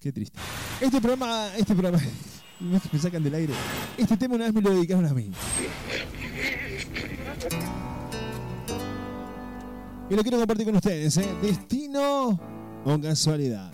Qué 0.00 0.12
triste. 0.12 0.38
Este 0.80 1.00
programa, 1.00 1.50
este 1.56 1.74
programa, 1.74 2.00
me 2.92 2.98
sacan 2.98 3.22
del 3.22 3.34
aire. 3.34 3.54
Este 3.96 4.16
tema 4.16 4.34
una 4.34 4.44
vez 4.46 4.54
me 4.54 4.60
lo 4.62 4.70
dedicaron 4.70 5.06
a 5.06 5.14
mí. 5.14 5.30
Y 10.10 10.14
lo 10.14 10.22
quiero 10.22 10.38
compartir 10.38 10.66
con 10.66 10.76
ustedes, 10.76 11.16
¿eh? 11.18 11.28
Destino 11.42 12.40
o 12.84 13.00
casualidad. 13.00 13.70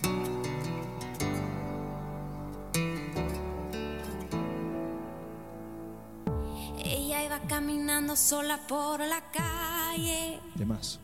Caminando 7.47 8.15
sola 8.15 8.59
por 8.67 8.99
la 9.01 9.21
calle, 9.31 10.39
De 10.55 10.65
más. 10.65 10.99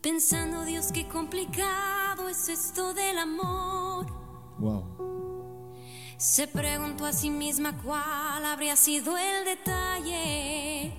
pensando, 0.00 0.64
Dios, 0.64 0.92
qué 0.92 1.06
complicado 1.08 2.28
es 2.28 2.48
esto 2.48 2.94
del 2.94 3.18
amor. 3.18 4.06
Wow. 4.58 4.84
Se 6.16 6.46
preguntó 6.48 7.04
a 7.04 7.12
sí 7.12 7.30
misma 7.30 7.76
cuál 7.82 8.44
habría 8.44 8.76
sido 8.76 9.16
el 9.18 9.44
detalle 9.44 10.94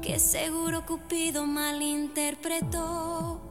que 0.00 0.18
seguro 0.18 0.86
Cupido 0.86 1.44
malinterpretó. 1.44 3.42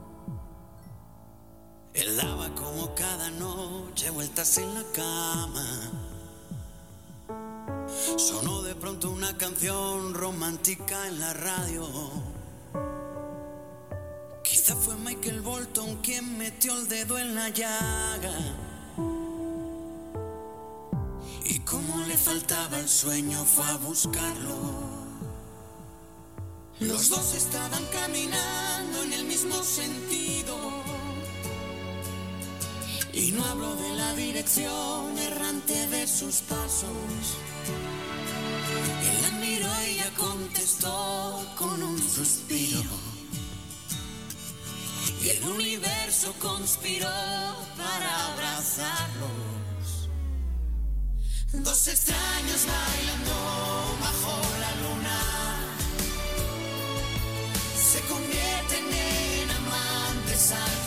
Él 1.94 2.18
daba 2.18 2.50
como 2.56 2.96
cada 2.96 3.30
noche 3.32 4.10
vueltas 4.10 4.58
en 4.58 4.74
la 4.74 4.84
cama. 4.94 6.17
Sonó 8.16 8.62
de 8.64 8.74
pronto 8.76 9.12
una 9.12 9.38
canción 9.38 10.14
romántica 10.14 11.08
en 11.08 11.20
la 11.20 11.34
radio. 11.34 11.86
Quizá 14.44 14.76
fue 14.76 14.96
Michael 14.96 15.42
Bolton 15.42 15.98
quien 15.98 16.38
metió 16.38 16.78
el 16.78 16.88
dedo 16.88 17.20
en 17.20 17.36
la 17.36 17.50
llaga. 17.50 18.38
Y 21.46 21.60
como 21.60 22.06
le 22.06 22.18
faltaba 22.18 22.80
el 22.80 22.88
sueño 22.88 23.44
fue 23.44 23.66
a 23.66 23.78
buscarlo. 23.78 24.98
Los 26.80 27.10
dos 27.10 27.34
estaban 27.34 27.84
caminando 27.92 29.04
en 29.04 29.14
el 29.14 29.26
mismo 29.26 29.56
sentido. 29.64 30.27
Y 33.18 33.32
no 33.32 33.44
hablo 33.44 33.76
de 33.76 33.96
la 33.96 34.14
dirección 34.14 35.18
errante 35.18 35.88
de 35.88 36.06
sus 36.06 36.36
pasos. 36.42 37.34
Él 39.10 39.22
la 39.24 39.32
miró 39.40 39.68
y 39.88 39.94
ella 39.94 40.12
contestó 40.16 41.44
con 41.58 41.82
un 41.82 41.98
suspiro. 41.98 42.84
Y 45.24 45.30
el 45.30 45.44
universo 45.46 46.32
conspiró 46.40 47.10
para 47.76 48.34
abrazarlos. 48.34 50.10
Dos 51.54 51.88
extraños 51.88 52.68
bailando 52.68 53.98
bajo 54.00 54.42
la 54.62 54.72
luna 54.84 55.20
se 57.92 58.00
convierten 58.02 58.86
en 58.94 59.50
amantes 59.50 60.52
al 60.52 60.87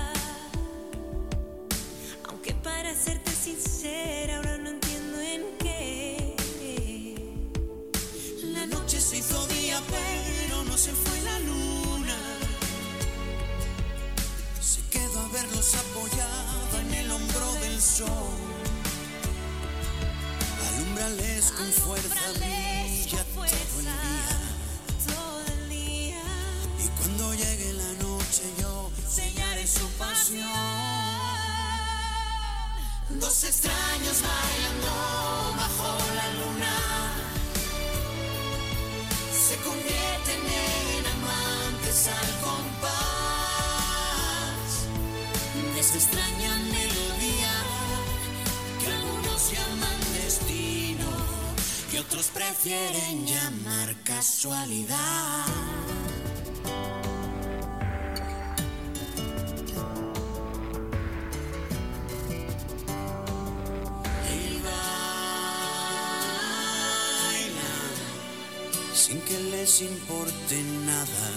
Sin 68.93 69.21
que 69.21 69.39
les 69.51 69.81
importe 69.81 70.63
nada 70.87 71.29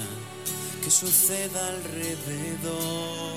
que 0.82 0.90
suceda 0.90 1.68
alrededor. 1.68 3.33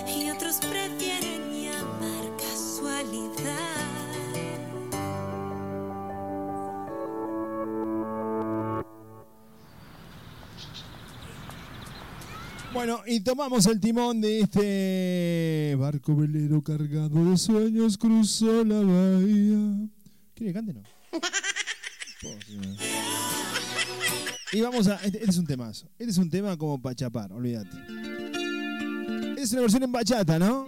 Y 0.08 0.30
otros 0.30 0.58
prefieren 0.58 1.64
llamar 1.64 2.38
casualidad. 2.38 3.34
Bueno, 12.74 13.00
y 13.08 13.22
tomamos 13.22 13.66
el 13.66 13.80
timón 13.80 14.22
de 14.22 14.42
este 14.42 15.76
barco 15.80 16.16
velero 16.16 16.62
cargado 16.62 17.32
de 17.32 17.38
sueños, 17.38 17.98
cruzó 17.98 18.64
la 18.64 18.82
bahía. 18.82 19.90
¿Quiere 20.36 20.52
que 20.52 20.54
cante 20.54 20.74
no? 20.74 20.84
Y 24.56 24.62
vamos 24.62 24.88
a. 24.88 24.96
Este, 25.04 25.18
este 25.18 25.32
es 25.32 25.38
un 25.38 25.46
temazo. 25.46 25.86
Este 26.00 26.12
es 26.12 26.18
un 26.18 26.30
tema 26.30 26.56
como 26.56 26.82
para 26.82 26.96
chapar, 26.96 27.34
olvídate. 27.34 27.76
Es 29.38 29.52
una 29.52 29.62
versión 29.62 29.84
en 29.84 29.92
bachata, 29.92 30.40
¿no? 30.40 30.66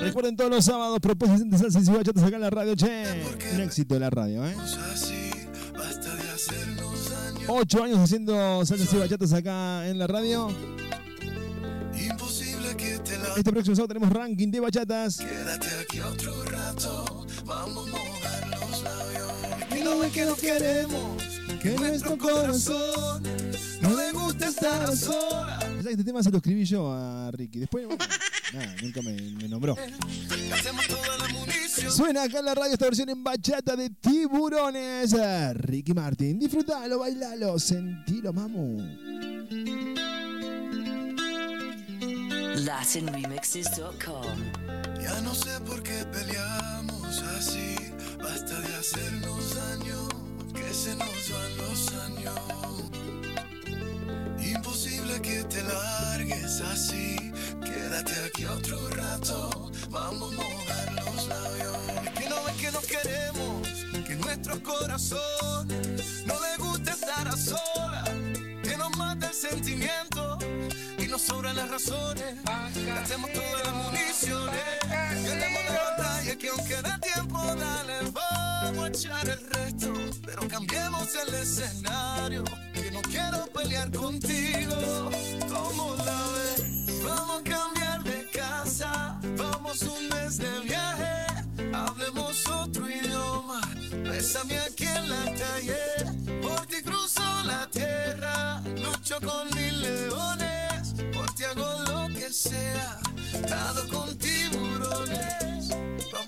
Recuerden 0.00 0.34
todos 0.34 0.50
los 0.50 0.64
sábados 0.64 0.98
propuestas 0.98 1.42
de 1.46 1.58
salsa 1.58 1.92
y 1.92 1.94
bachatas 1.94 2.22
acá 2.22 2.36
en 2.36 2.40
la 2.40 2.48
radio, 2.48 2.74
che. 2.74 3.04
Un 3.54 3.60
éxito 3.60 3.94
de 3.94 4.00
la 4.00 4.08
radio, 4.08 4.46
¿eh? 4.46 4.56
Ocho 7.48 7.84
años 7.84 7.98
haciendo 7.98 8.64
salsas 8.64 8.94
y 8.94 8.96
bachatas 8.96 9.34
acá 9.34 9.86
en 9.86 9.98
la 9.98 10.06
radio. 10.06 10.48
Imposible 12.00 12.74
que 12.78 12.98
te 13.00 13.18
la 13.18 13.34
Este 13.36 13.52
próximo 13.52 13.76
sábado 13.76 13.88
tenemos 13.88 14.10
ranking 14.10 14.50
de 14.50 14.60
bachatas. 14.60 15.18
Quédate 15.18 15.68
aquí 15.82 16.00
otro 16.00 16.44
rato, 16.44 17.26
vamos 17.44 17.88
a 17.88 17.90
mojar 17.90 18.48
los 18.58 18.82
labios. 18.82 19.78
Y 19.78 19.84
no 19.84 20.02
es 20.02 20.12
que 20.12 20.24
no 20.24 20.34
queremos 20.34 21.25
que 21.66 21.80
nuestro 21.80 22.16
corazón 22.16 23.22
no 23.80 23.96
le 23.96 24.12
gusta 24.12 24.46
estar 24.46 24.96
sola. 24.96 25.58
¿Sabes 25.60 25.82
que 25.84 25.90
Este 25.90 26.04
tema 26.04 26.22
se 26.22 26.30
lo 26.30 26.36
escribí 26.36 26.64
yo 26.64 26.92
a 26.92 27.30
Ricky. 27.32 27.60
Después, 27.60 27.86
bueno, 27.86 28.04
nada, 28.52 28.74
nunca 28.82 29.02
me, 29.02 29.12
me 29.12 29.48
nombró. 29.48 29.76
Hacemos 30.52 30.86
toda 30.86 31.18
la 31.18 31.28
munición. 31.28 31.92
Suena 31.92 32.22
acá 32.24 32.38
en 32.38 32.44
la 32.44 32.54
radio 32.54 32.72
esta 32.72 32.84
versión 32.84 33.08
en 33.08 33.24
bachata 33.24 33.74
de 33.74 33.90
tiburones. 33.90 35.14
Ricky 35.54 35.92
Martin, 35.92 36.38
disfrutalo, 36.38 37.00
bailalo, 37.00 37.58
sentilo, 37.58 38.32
mamu. 38.32 38.78
LatinRemixes.com. 42.64 44.38
Ya 45.02 45.20
no 45.20 45.34
sé 45.34 45.60
por 45.66 45.82
qué 45.82 46.04
peleamos 46.12 47.22
así. 47.36 47.76
Basta 48.18 48.60
de 48.60 48.74
hacernos 48.74 49.45
se 50.76 50.94
nos 50.94 51.30
van 51.30 51.56
los 51.56 51.92
años. 52.04 52.38
Imposible 54.38 55.20
que 55.22 55.42
te 55.44 55.62
largues 55.62 56.60
así. 56.60 57.16
Quédate 57.64 58.12
aquí 58.26 58.44
otro 58.44 58.78
rato. 58.90 59.70
Vamos 59.88 60.32
a 60.32 60.36
mojar 60.36 60.92
los 60.92 61.28
labios. 61.28 61.78
Que 62.18 62.28
no 62.28 62.36
ves 62.44 62.56
que 62.60 62.70
no 62.72 62.80
queremos 62.80 63.68
que 64.06 64.16
nuestros 64.16 64.58
corazones 64.60 66.26
no 66.26 66.34
le 66.44 66.56
gusta 66.62 66.90
estar 66.92 67.26
a 67.26 67.36
solas. 67.36 68.10
Que 68.62 68.76
nos 68.76 68.94
mata 68.98 69.28
el 69.28 69.34
sentimiento 69.34 70.38
y 70.98 71.06
nos 71.06 71.22
sobran 71.22 71.56
las 71.56 71.70
razones. 71.70 72.34
Gastemos 72.86 73.32
todas 73.32 73.64
las 73.64 73.74
municiones. 73.74 74.64
Ganemos 74.90 75.62
la 75.70 75.82
batalla 75.88 76.36
que 76.36 76.48
aunque 76.50 76.82
da 76.82 76.98
tiempo, 76.98 77.38
dale, 77.56 77.94
vamos 78.12 78.22
a 78.22 78.25
echar 78.86 79.28
el 79.28 79.40
resto. 79.50 79.92
Pero 80.24 80.48
cambiemos 80.48 81.08
el 81.14 81.34
escenario. 81.34 82.44
Que 82.72 82.90
no 82.90 83.02
quiero 83.02 83.46
pelear 83.52 83.90
contigo. 83.90 85.10
¿Cómo 85.48 85.94
la 86.04 86.22
ves? 86.34 87.02
Vamos 87.04 87.40
a 87.40 87.44
cambiar 87.44 88.02
de 88.04 88.28
casa. 88.30 89.18
Vamos 89.36 89.82
un 89.82 90.08
mes 90.08 90.38
de 90.38 90.60
viaje. 90.60 91.26
Hablemos 91.74 92.46
otro 92.48 92.88
idioma. 92.88 93.60
Bésame 94.04 94.58
aquí 94.58 94.84
en 94.84 95.08
la 95.08 95.24
calle. 95.24 96.40
Por 96.42 96.66
ti 96.66 96.82
cruzo 96.82 97.22
la 97.44 97.68
tierra. 97.70 98.60
Lucho 98.76 99.16
con 99.20 99.54
mil 99.56 99.80
leones. 99.80 100.94
Por 101.14 101.30
ti 101.34 101.44
hago 101.44 101.82
lo 101.84 102.14
que 102.14 102.32
sea. 102.32 102.98
Nado 103.48 103.88
con 103.88 104.16
tiburones. 104.18 105.70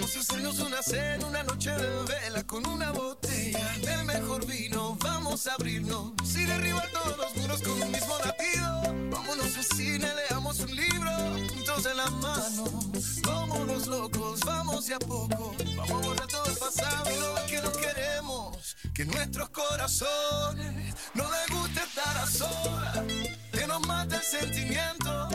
Vamos 0.08 0.30
a 0.30 0.32
hacernos 0.32 0.58
una 0.60 0.82
cena, 0.82 1.26
una 1.26 1.42
noche 1.42 1.70
de 1.70 2.02
vela 2.04 2.42
con 2.46 2.66
una 2.66 2.92
botella 2.92 3.76
del 3.84 4.06
mejor 4.06 4.46
vino. 4.46 4.96
Vamos 5.02 5.46
a 5.46 5.52
abrirnos 5.52 6.14
y 6.34 6.46
derribar 6.46 6.88
todos 6.90 7.18
los 7.18 7.36
muros 7.36 7.60
con 7.60 7.82
un 7.82 7.92
mismo 7.92 8.14
latido. 8.24 8.82
Vámonos 9.10 9.54
al 9.54 9.64
cine, 9.64 10.08
leamos 10.14 10.60
un 10.60 10.74
libro, 10.74 11.10
juntos 11.50 11.84
en 11.84 11.96
la 11.98 12.08
mano. 12.08 12.64
Como 13.22 13.64
los 13.66 13.86
locos, 13.86 14.40
vamos 14.46 14.86
de 14.86 14.94
a 14.94 14.98
poco. 14.98 15.54
Vamos 15.76 15.90
a 15.90 16.06
borrar 16.08 16.26
todo 16.26 16.46
el 16.46 16.56
pasado 16.56 17.10
y 17.12 17.20
lo 17.20 17.46
que 17.46 17.60
no 17.60 17.72
queremos. 17.72 18.76
Que 18.94 19.04
nuestros 19.04 19.50
corazones 19.50 20.94
no 21.12 21.24
les 21.30 21.54
guste 21.54 21.80
estar 21.80 22.16
a 22.16 22.26
solas. 22.26 22.98
Que 23.52 23.66
nos 23.66 23.86
mate 23.86 24.16
el 24.16 24.22
sentimiento 24.22 25.28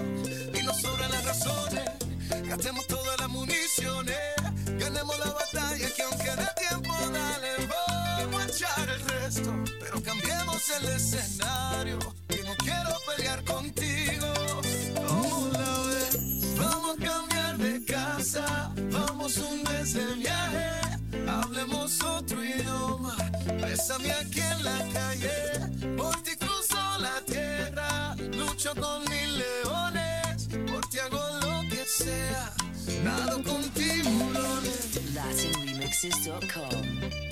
y 0.52 0.64
nos 0.64 0.82
sobran 0.82 1.12
las 1.12 1.26
razones. 1.26 1.92
Gastemos 2.48 2.88
todas 2.88 3.20
las 3.20 3.30
municiones. 3.30 4.43
Ganemos 4.84 5.18
la 5.18 5.32
batalla 5.32 5.90
que 5.96 6.02
aunque 6.04 6.32
dé 6.36 6.48
tiempo, 6.68 6.94
dale, 7.14 7.52
vamos 8.20 8.44
a 8.44 8.48
echar 8.48 8.90
el 8.90 9.00
resto. 9.00 9.54
Pero 9.80 10.04
cambiemos 10.04 10.70
el 10.78 10.86
escenario. 10.90 12.00
Que 12.28 12.44
no 12.44 12.54
quiero 12.58 12.92
pelear 13.08 13.42
contigo. 13.46 14.28
¿Cómo 15.08 15.48
la? 15.54 15.74
Vamos 16.58 16.98
a 16.98 17.02
cambiar 17.02 17.58
de 17.60 17.86
casa. 17.86 18.74
Vamos 18.92 19.38
un 19.38 19.64
mes 19.64 19.94
de 19.94 20.06
viaje. 20.16 20.70
Hablemos 21.30 22.02
otro 22.04 22.44
idioma. 22.44 23.16
Bésame 23.62 24.12
aquí 24.12 24.42
en 24.42 24.64
la 24.66 24.80
calle. 24.92 25.96
Por 25.96 26.22
ti 26.24 26.36
cruzo 26.36 27.00
la 27.00 27.22
tierra. 27.26 28.16
Lucho 28.34 28.76
con 28.76 29.06
mil 29.10 29.38
leones. 29.38 30.50
Por 30.70 30.86
ti 30.90 31.00
hago 31.00 31.24
lo 31.40 31.62
que 31.70 31.86
sea. 31.86 32.52
Nado 33.02 33.42
con 33.44 33.62
tiburones. 33.72 34.03
LatinRemixes.com. 36.04 37.23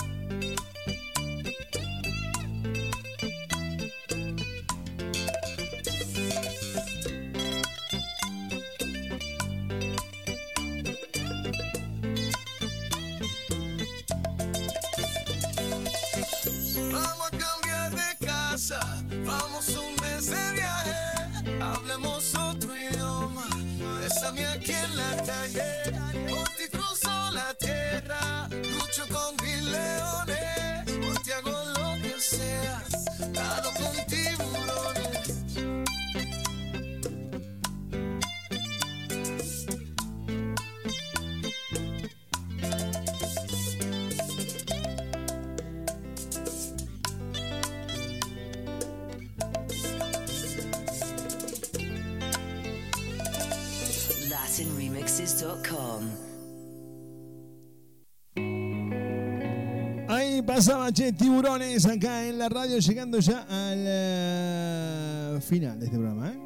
Che, 60.93 61.13
tiburones 61.13 61.85
acá 61.85 62.27
en 62.27 62.37
la 62.37 62.49
radio, 62.49 62.77
llegando 62.79 63.19
ya 63.19 63.45
al 63.47 63.83
eh, 63.87 65.39
final 65.41 65.79
de 65.79 65.85
este 65.85 65.97
programa, 65.97 66.33
¿eh? 66.33 66.39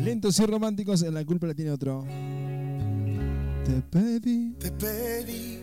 Lentos 0.00 0.38
y 0.38 0.46
románticos, 0.46 1.02
la 1.02 1.24
culpa 1.24 1.48
la 1.48 1.54
tiene 1.54 1.72
otro. 1.72 2.04
Te 3.64 3.82
pedí. 3.90 4.52
Te 4.60 4.70
pedí. 4.70 5.58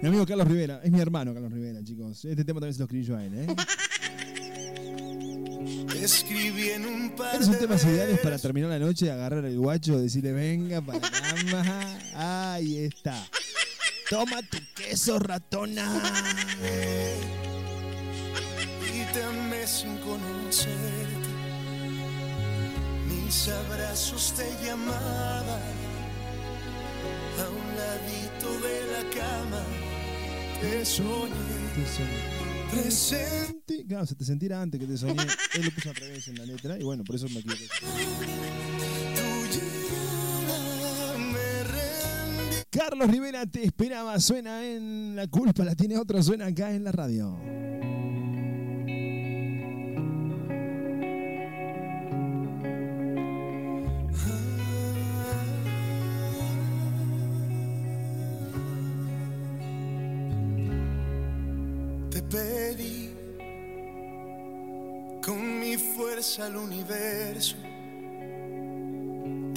Mi 0.00 0.08
amigo 0.08 0.24
Carlos 0.24 0.48
Rivera, 0.48 0.80
es 0.82 0.90
mi 0.90 1.00
hermano 1.00 1.34
Carlos 1.34 1.52
Rivera, 1.52 1.84
chicos. 1.84 2.24
Este 2.24 2.42
tema 2.42 2.58
también 2.58 2.72
se 2.72 2.78
lo 2.78 2.84
escribí 2.86 3.04
yo 3.04 3.16
a 3.16 3.24
él, 3.24 3.34
¿eh? 3.34 3.46
Escribí 6.00 6.70
en 6.70 6.86
un 6.86 7.10
par 7.10 7.34
Estos 7.34 7.48
son 7.48 7.58
temas 7.58 7.84
ideales 7.84 8.20
para 8.20 8.38
terminar 8.38 8.70
la 8.70 8.78
noche, 8.78 9.10
agarrar 9.10 9.44
el 9.44 9.58
guacho, 9.58 10.00
decirle 10.00 10.32
venga 10.32 10.80
para 10.80 11.00
la 11.00 11.10
cama. 11.10 11.98
Ahí 12.14 12.78
está. 12.78 13.22
Toma 14.08 14.40
tu 14.42 14.58
queso, 14.74 15.18
ratona. 15.18 15.84
y 18.94 19.12
te 19.12 19.22
amé 19.22 19.66
sin 19.66 19.96
conocerte. 19.98 21.28
Mis 23.08 23.48
abrazos 23.48 24.32
te 24.36 24.48
llamaban 24.64 25.76
a 27.38 27.48
un 27.48 27.76
ladito 27.76 28.60
de 28.60 28.76
la 28.92 29.02
cama. 29.10 29.64
Te 30.60 30.84
soñé. 30.84 31.34
Presente. 32.70 33.84
Claro, 33.88 34.06
se 34.06 34.14
te 34.14 34.24
sentirá 34.24 34.62
antes 34.62 34.80
que 34.80 34.86
te 34.86 34.96
soñé. 34.96 35.26
Él 35.54 35.64
lo 35.64 35.70
puso 35.72 35.90
al 35.90 35.96
revés 35.96 36.28
en 36.28 36.38
la 36.38 36.46
letra 36.46 36.78
y 36.78 36.84
bueno, 36.84 37.02
por 37.02 37.16
eso 37.16 37.28
me 37.28 37.40
equivoqué. 37.40 37.68
Carlos 42.76 43.10
Rivera 43.10 43.46
te 43.46 43.64
esperaba, 43.64 44.20
suena 44.20 44.62
en 44.62 45.16
La 45.16 45.26
Culpa, 45.28 45.64
la 45.64 45.74
tiene 45.74 45.96
otro, 45.96 46.22
suena 46.22 46.44
acá 46.44 46.72
en 46.72 46.84
la 46.84 46.92
radio. 46.92 47.34
Te 62.10 62.22
pedí 62.24 63.10
con 65.24 65.60
mi 65.60 65.78
fuerza 65.78 66.44
al 66.44 66.56
universo 66.56 67.56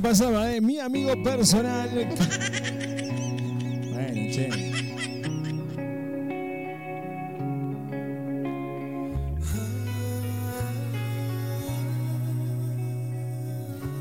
Pasaba, 0.00 0.52
¿eh? 0.52 0.60
Mi 0.60 0.78
amigo 0.78 1.22
personal. 1.22 1.88
Bueno, 3.92 4.32
che. 4.32 4.50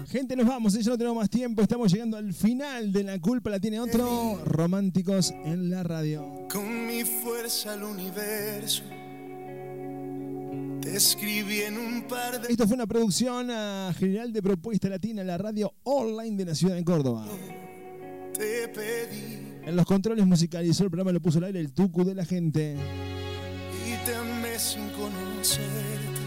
Gente, 0.10 0.36
nos 0.36 0.48
vamos, 0.48 0.74
ya 0.74 0.92
no 0.92 0.98
tenemos 0.98 1.18
más 1.18 1.30
tiempo. 1.30 1.62
Estamos 1.62 1.92
llegando 1.92 2.18
al 2.18 2.34
final 2.34 2.92
de 2.92 3.04
La 3.04 3.20
Culpa 3.20 3.50
la 3.50 3.60
tiene 3.60 3.80
otro. 3.80 4.42
Románticos 4.46 5.32
en 5.46 5.70
la 5.70 5.84
radio. 5.84 6.48
Con 6.52 6.88
mi 6.88 7.04
fuerza 7.04 7.74
al 7.74 7.84
universo, 7.84 8.84
escribí 10.96 11.62
en 11.62 11.78
un 11.78 12.04
par 12.04 12.40
de 12.42 12.48
Esto 12.50 12.68
fue 12.68 12.76
una 12.76 12.88
producción 12.88 13.50
ah, 13.52 13.94
general 13.98 14.32
de 14.32 14.42
Propuesta 14.42 14.90
Latina, 14.90 15.24
la 15.24 15.38
radio 15.38 15.74
online 15.84 16.38
de 16.38 16.46
la 16.46 16.56
ciudad 16.56 16.76
de 16.76 16.84
Córdoba. 16.84 17.26
te 18.38 18.68
pedí 18.68 19.40
En 19.66 19.76
los 19.76 19.86
controles 19.86 20.26
musicalizó 20.26 20.84
el 20.84 20.90
programa, 20.90 21.12
lo 21.12 21.22
puso 21.22 21.40
al 21.40 21.46
aire 21.46 21.60
el 21.60 21.74
tucu 21.74 22.04
de 22.04 22.16
la 22.16 22.26
gente. 22.26 22.76
y 23.86 24.06
te 24.06 24.16
amé 24.16 24.60
sin 24.60 24.90
conocerte. 24.90 26.24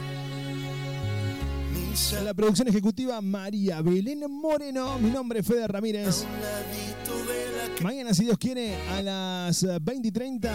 En 2.12 2.26
la 2.26 2.34
producción 2.34 2.68
ejecutiva, 2.68 3.22
María 3.22 3.80
Belén 3.80 4.20
Moreno. 4.30 4.98
Mi 4.98 5.08
nombre 5.10 5.40
es 5.40 5.46
Fede 5.46 5.66
Ramírez. 5.66 6.26
la 6.40 7.82
Mañana, 7.82 8.12
si 8.12 8.24
Dios 8.24 8.36
quiere, 8.36 8.76
a 8.90 9.00
las 9.00 9.62
eh, 9.62 9.78
20 9.80 10.08
y 10.08 10.12
30, 10.12 10.54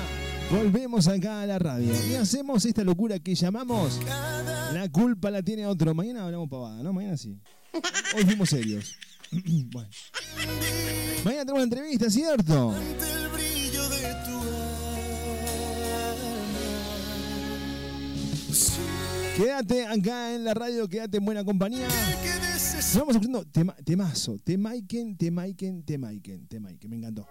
volvemos 0.52 1.08
acá 1.08 1.42
a 1.42 1.46
la 1.46 1.60
radio. 1.60 1.94
Y 2.10 2.16
hacemos 2.16 2.66
esta 2.66 2.84
locura 2.84 3.20
que 3.20 3.36
llamamos 3.36 4.00
La 4.74 4.90
culpa 4.90 5.32
la 5.32 5.42
tiene 5.42 5.66
otro. 5.66 5.94
Mañana 5.94 6.26
hablamos 6.26 6.50
pavada, 6.50 6.84
¿no? 6.84 6.94
Mañana 6.94 7.18
sí. 7.18 7.40
Hoy 8.16 8.26
fuimos 8.26 8.50
serios. 8.50 8.96
bueno. 9.72 9.90
Mañana 11.24 11.46
tenemos 11.46 11.54
una 11.54 11.64
entrevista, 11.64 12.10
¿cierto? 12.10 12.74
Quédate 19.38 19.88
acá 19.88 20.36
en 20.36 20.44
la 20.44 20.54
radio, 20.54 20.88
quédate 20.88 21.18
en 21.18 21.26
buena 21.26 21.44
compañía. 21.44 21.88
Nos 21.88 22.96
vamos 22.96 23.16
escuchando 23.16 23.46
tema, 23.46 23.76
temazo, 23.84 24.38
temaiken, 24.44 25.18
temaiken, 25.18 25.84
temaiken, 25.84 26.48
temaiken. 26.48 26.90
Me 26.90 26.98
encantó. 26.98 27.28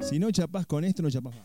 Si 0.00 0.18
no 0.18 0.30
chapás 0.30 0.66
con 0.66 0.84
esto, 0.84 1.02
no 1.02 1.10
chapás 1.10 1.34
más. 1.34 1.44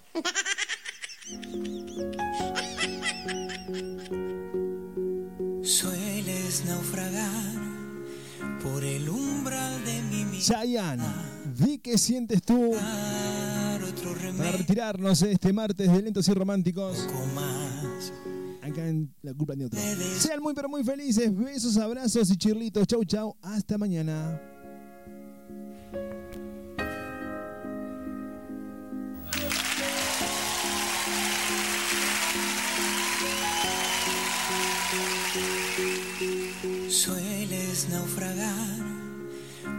Sueles 5.64 6.66
naufragar 6.66 7.54
por 8.64 8.84
el 8.84 9.10
umbral 9.10 9.84
de 9.84 10.02
mi. 10.04 10.40
Chayanne, 10.40 11.04
vi 11.58 11.80
que 11.80 11.98
sientes 11.98 12.42
tú 12.42 12.72
para 14.38 14.52
retirarnos 14.52 15.22
este 15.22 15.52
martes 15.52 15.92
de 15.92 16.02
lentos 16.02 16.28
y 16.28 16.34
románticos. 16.34 17.08
Acá 18.62 18.88
en 18.88 19.14
La 19.22 19.34
Culpa 19.34 19.56
de 19.56 19.66
Otro. 19.66 19.80
Sean 20.18 20.42
muy 20.42 20.54
pero 20.54 20.70
muy 20.70 20.84
felices. 20.84 21.36
Besos, 21.36 21.78
abrazos 21.78 22.30
y 22.32 22.38
chirlitos. 22.38 22.88
Chau, 22.88 23.04
chau. 23.04 23.36
Hasta 23.42 23.78
mañana. 23.78 24.42
Sueles 36.96 37.90
naufragar 37.90 38.80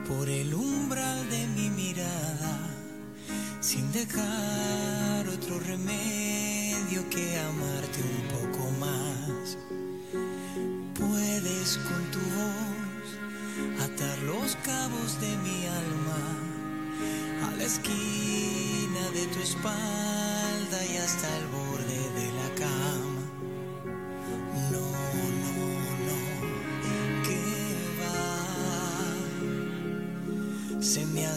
por 0.07 0.29
el 0.29 0.53
umbral 0.53 1.31
de 1.31 1.47
mi 1.47 1.71
mirada, 1.71 2.59
sin 3.61 3.91
dejar 3.91 5.27
otro 5.27 5.59
remedio 5.61 7.09
que 7.09 7.39
amarte 7.39 8.03
un 8.03 8.29
poco 8.37 8.71
más. 8.73 9.57
Puedes 10.93 11.79
con 11.89 12.03
tu 12.11 12.21
voz 12.37 13.09
atar 13.83 14.19
los 14.19 14.55
cabos 14.57 15.19
de 15.19 15.37
mi 15.39 15.67
alma 15.67 17.49
a 17.49 17.57
la 17.57 17.65
esquina 17.65 19.11
de 19.15 19.27
tu 19.29 19.41
espalda 19.41 20.85
y 20.93 20.99
hasta 20.99 21.39
el 21.39 21.47
borde 21.47 21.99
de 22.21 22.33
la 22.35 22.55
cama. 22.57 23.06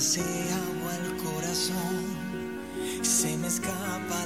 se 0.09 0.21
agua 0.21 0.91
al 0.95 1.17
corazón, 1.17 2.03
se 3.03 3.37
me 3.37 3.45
escapa. 3.45 4.18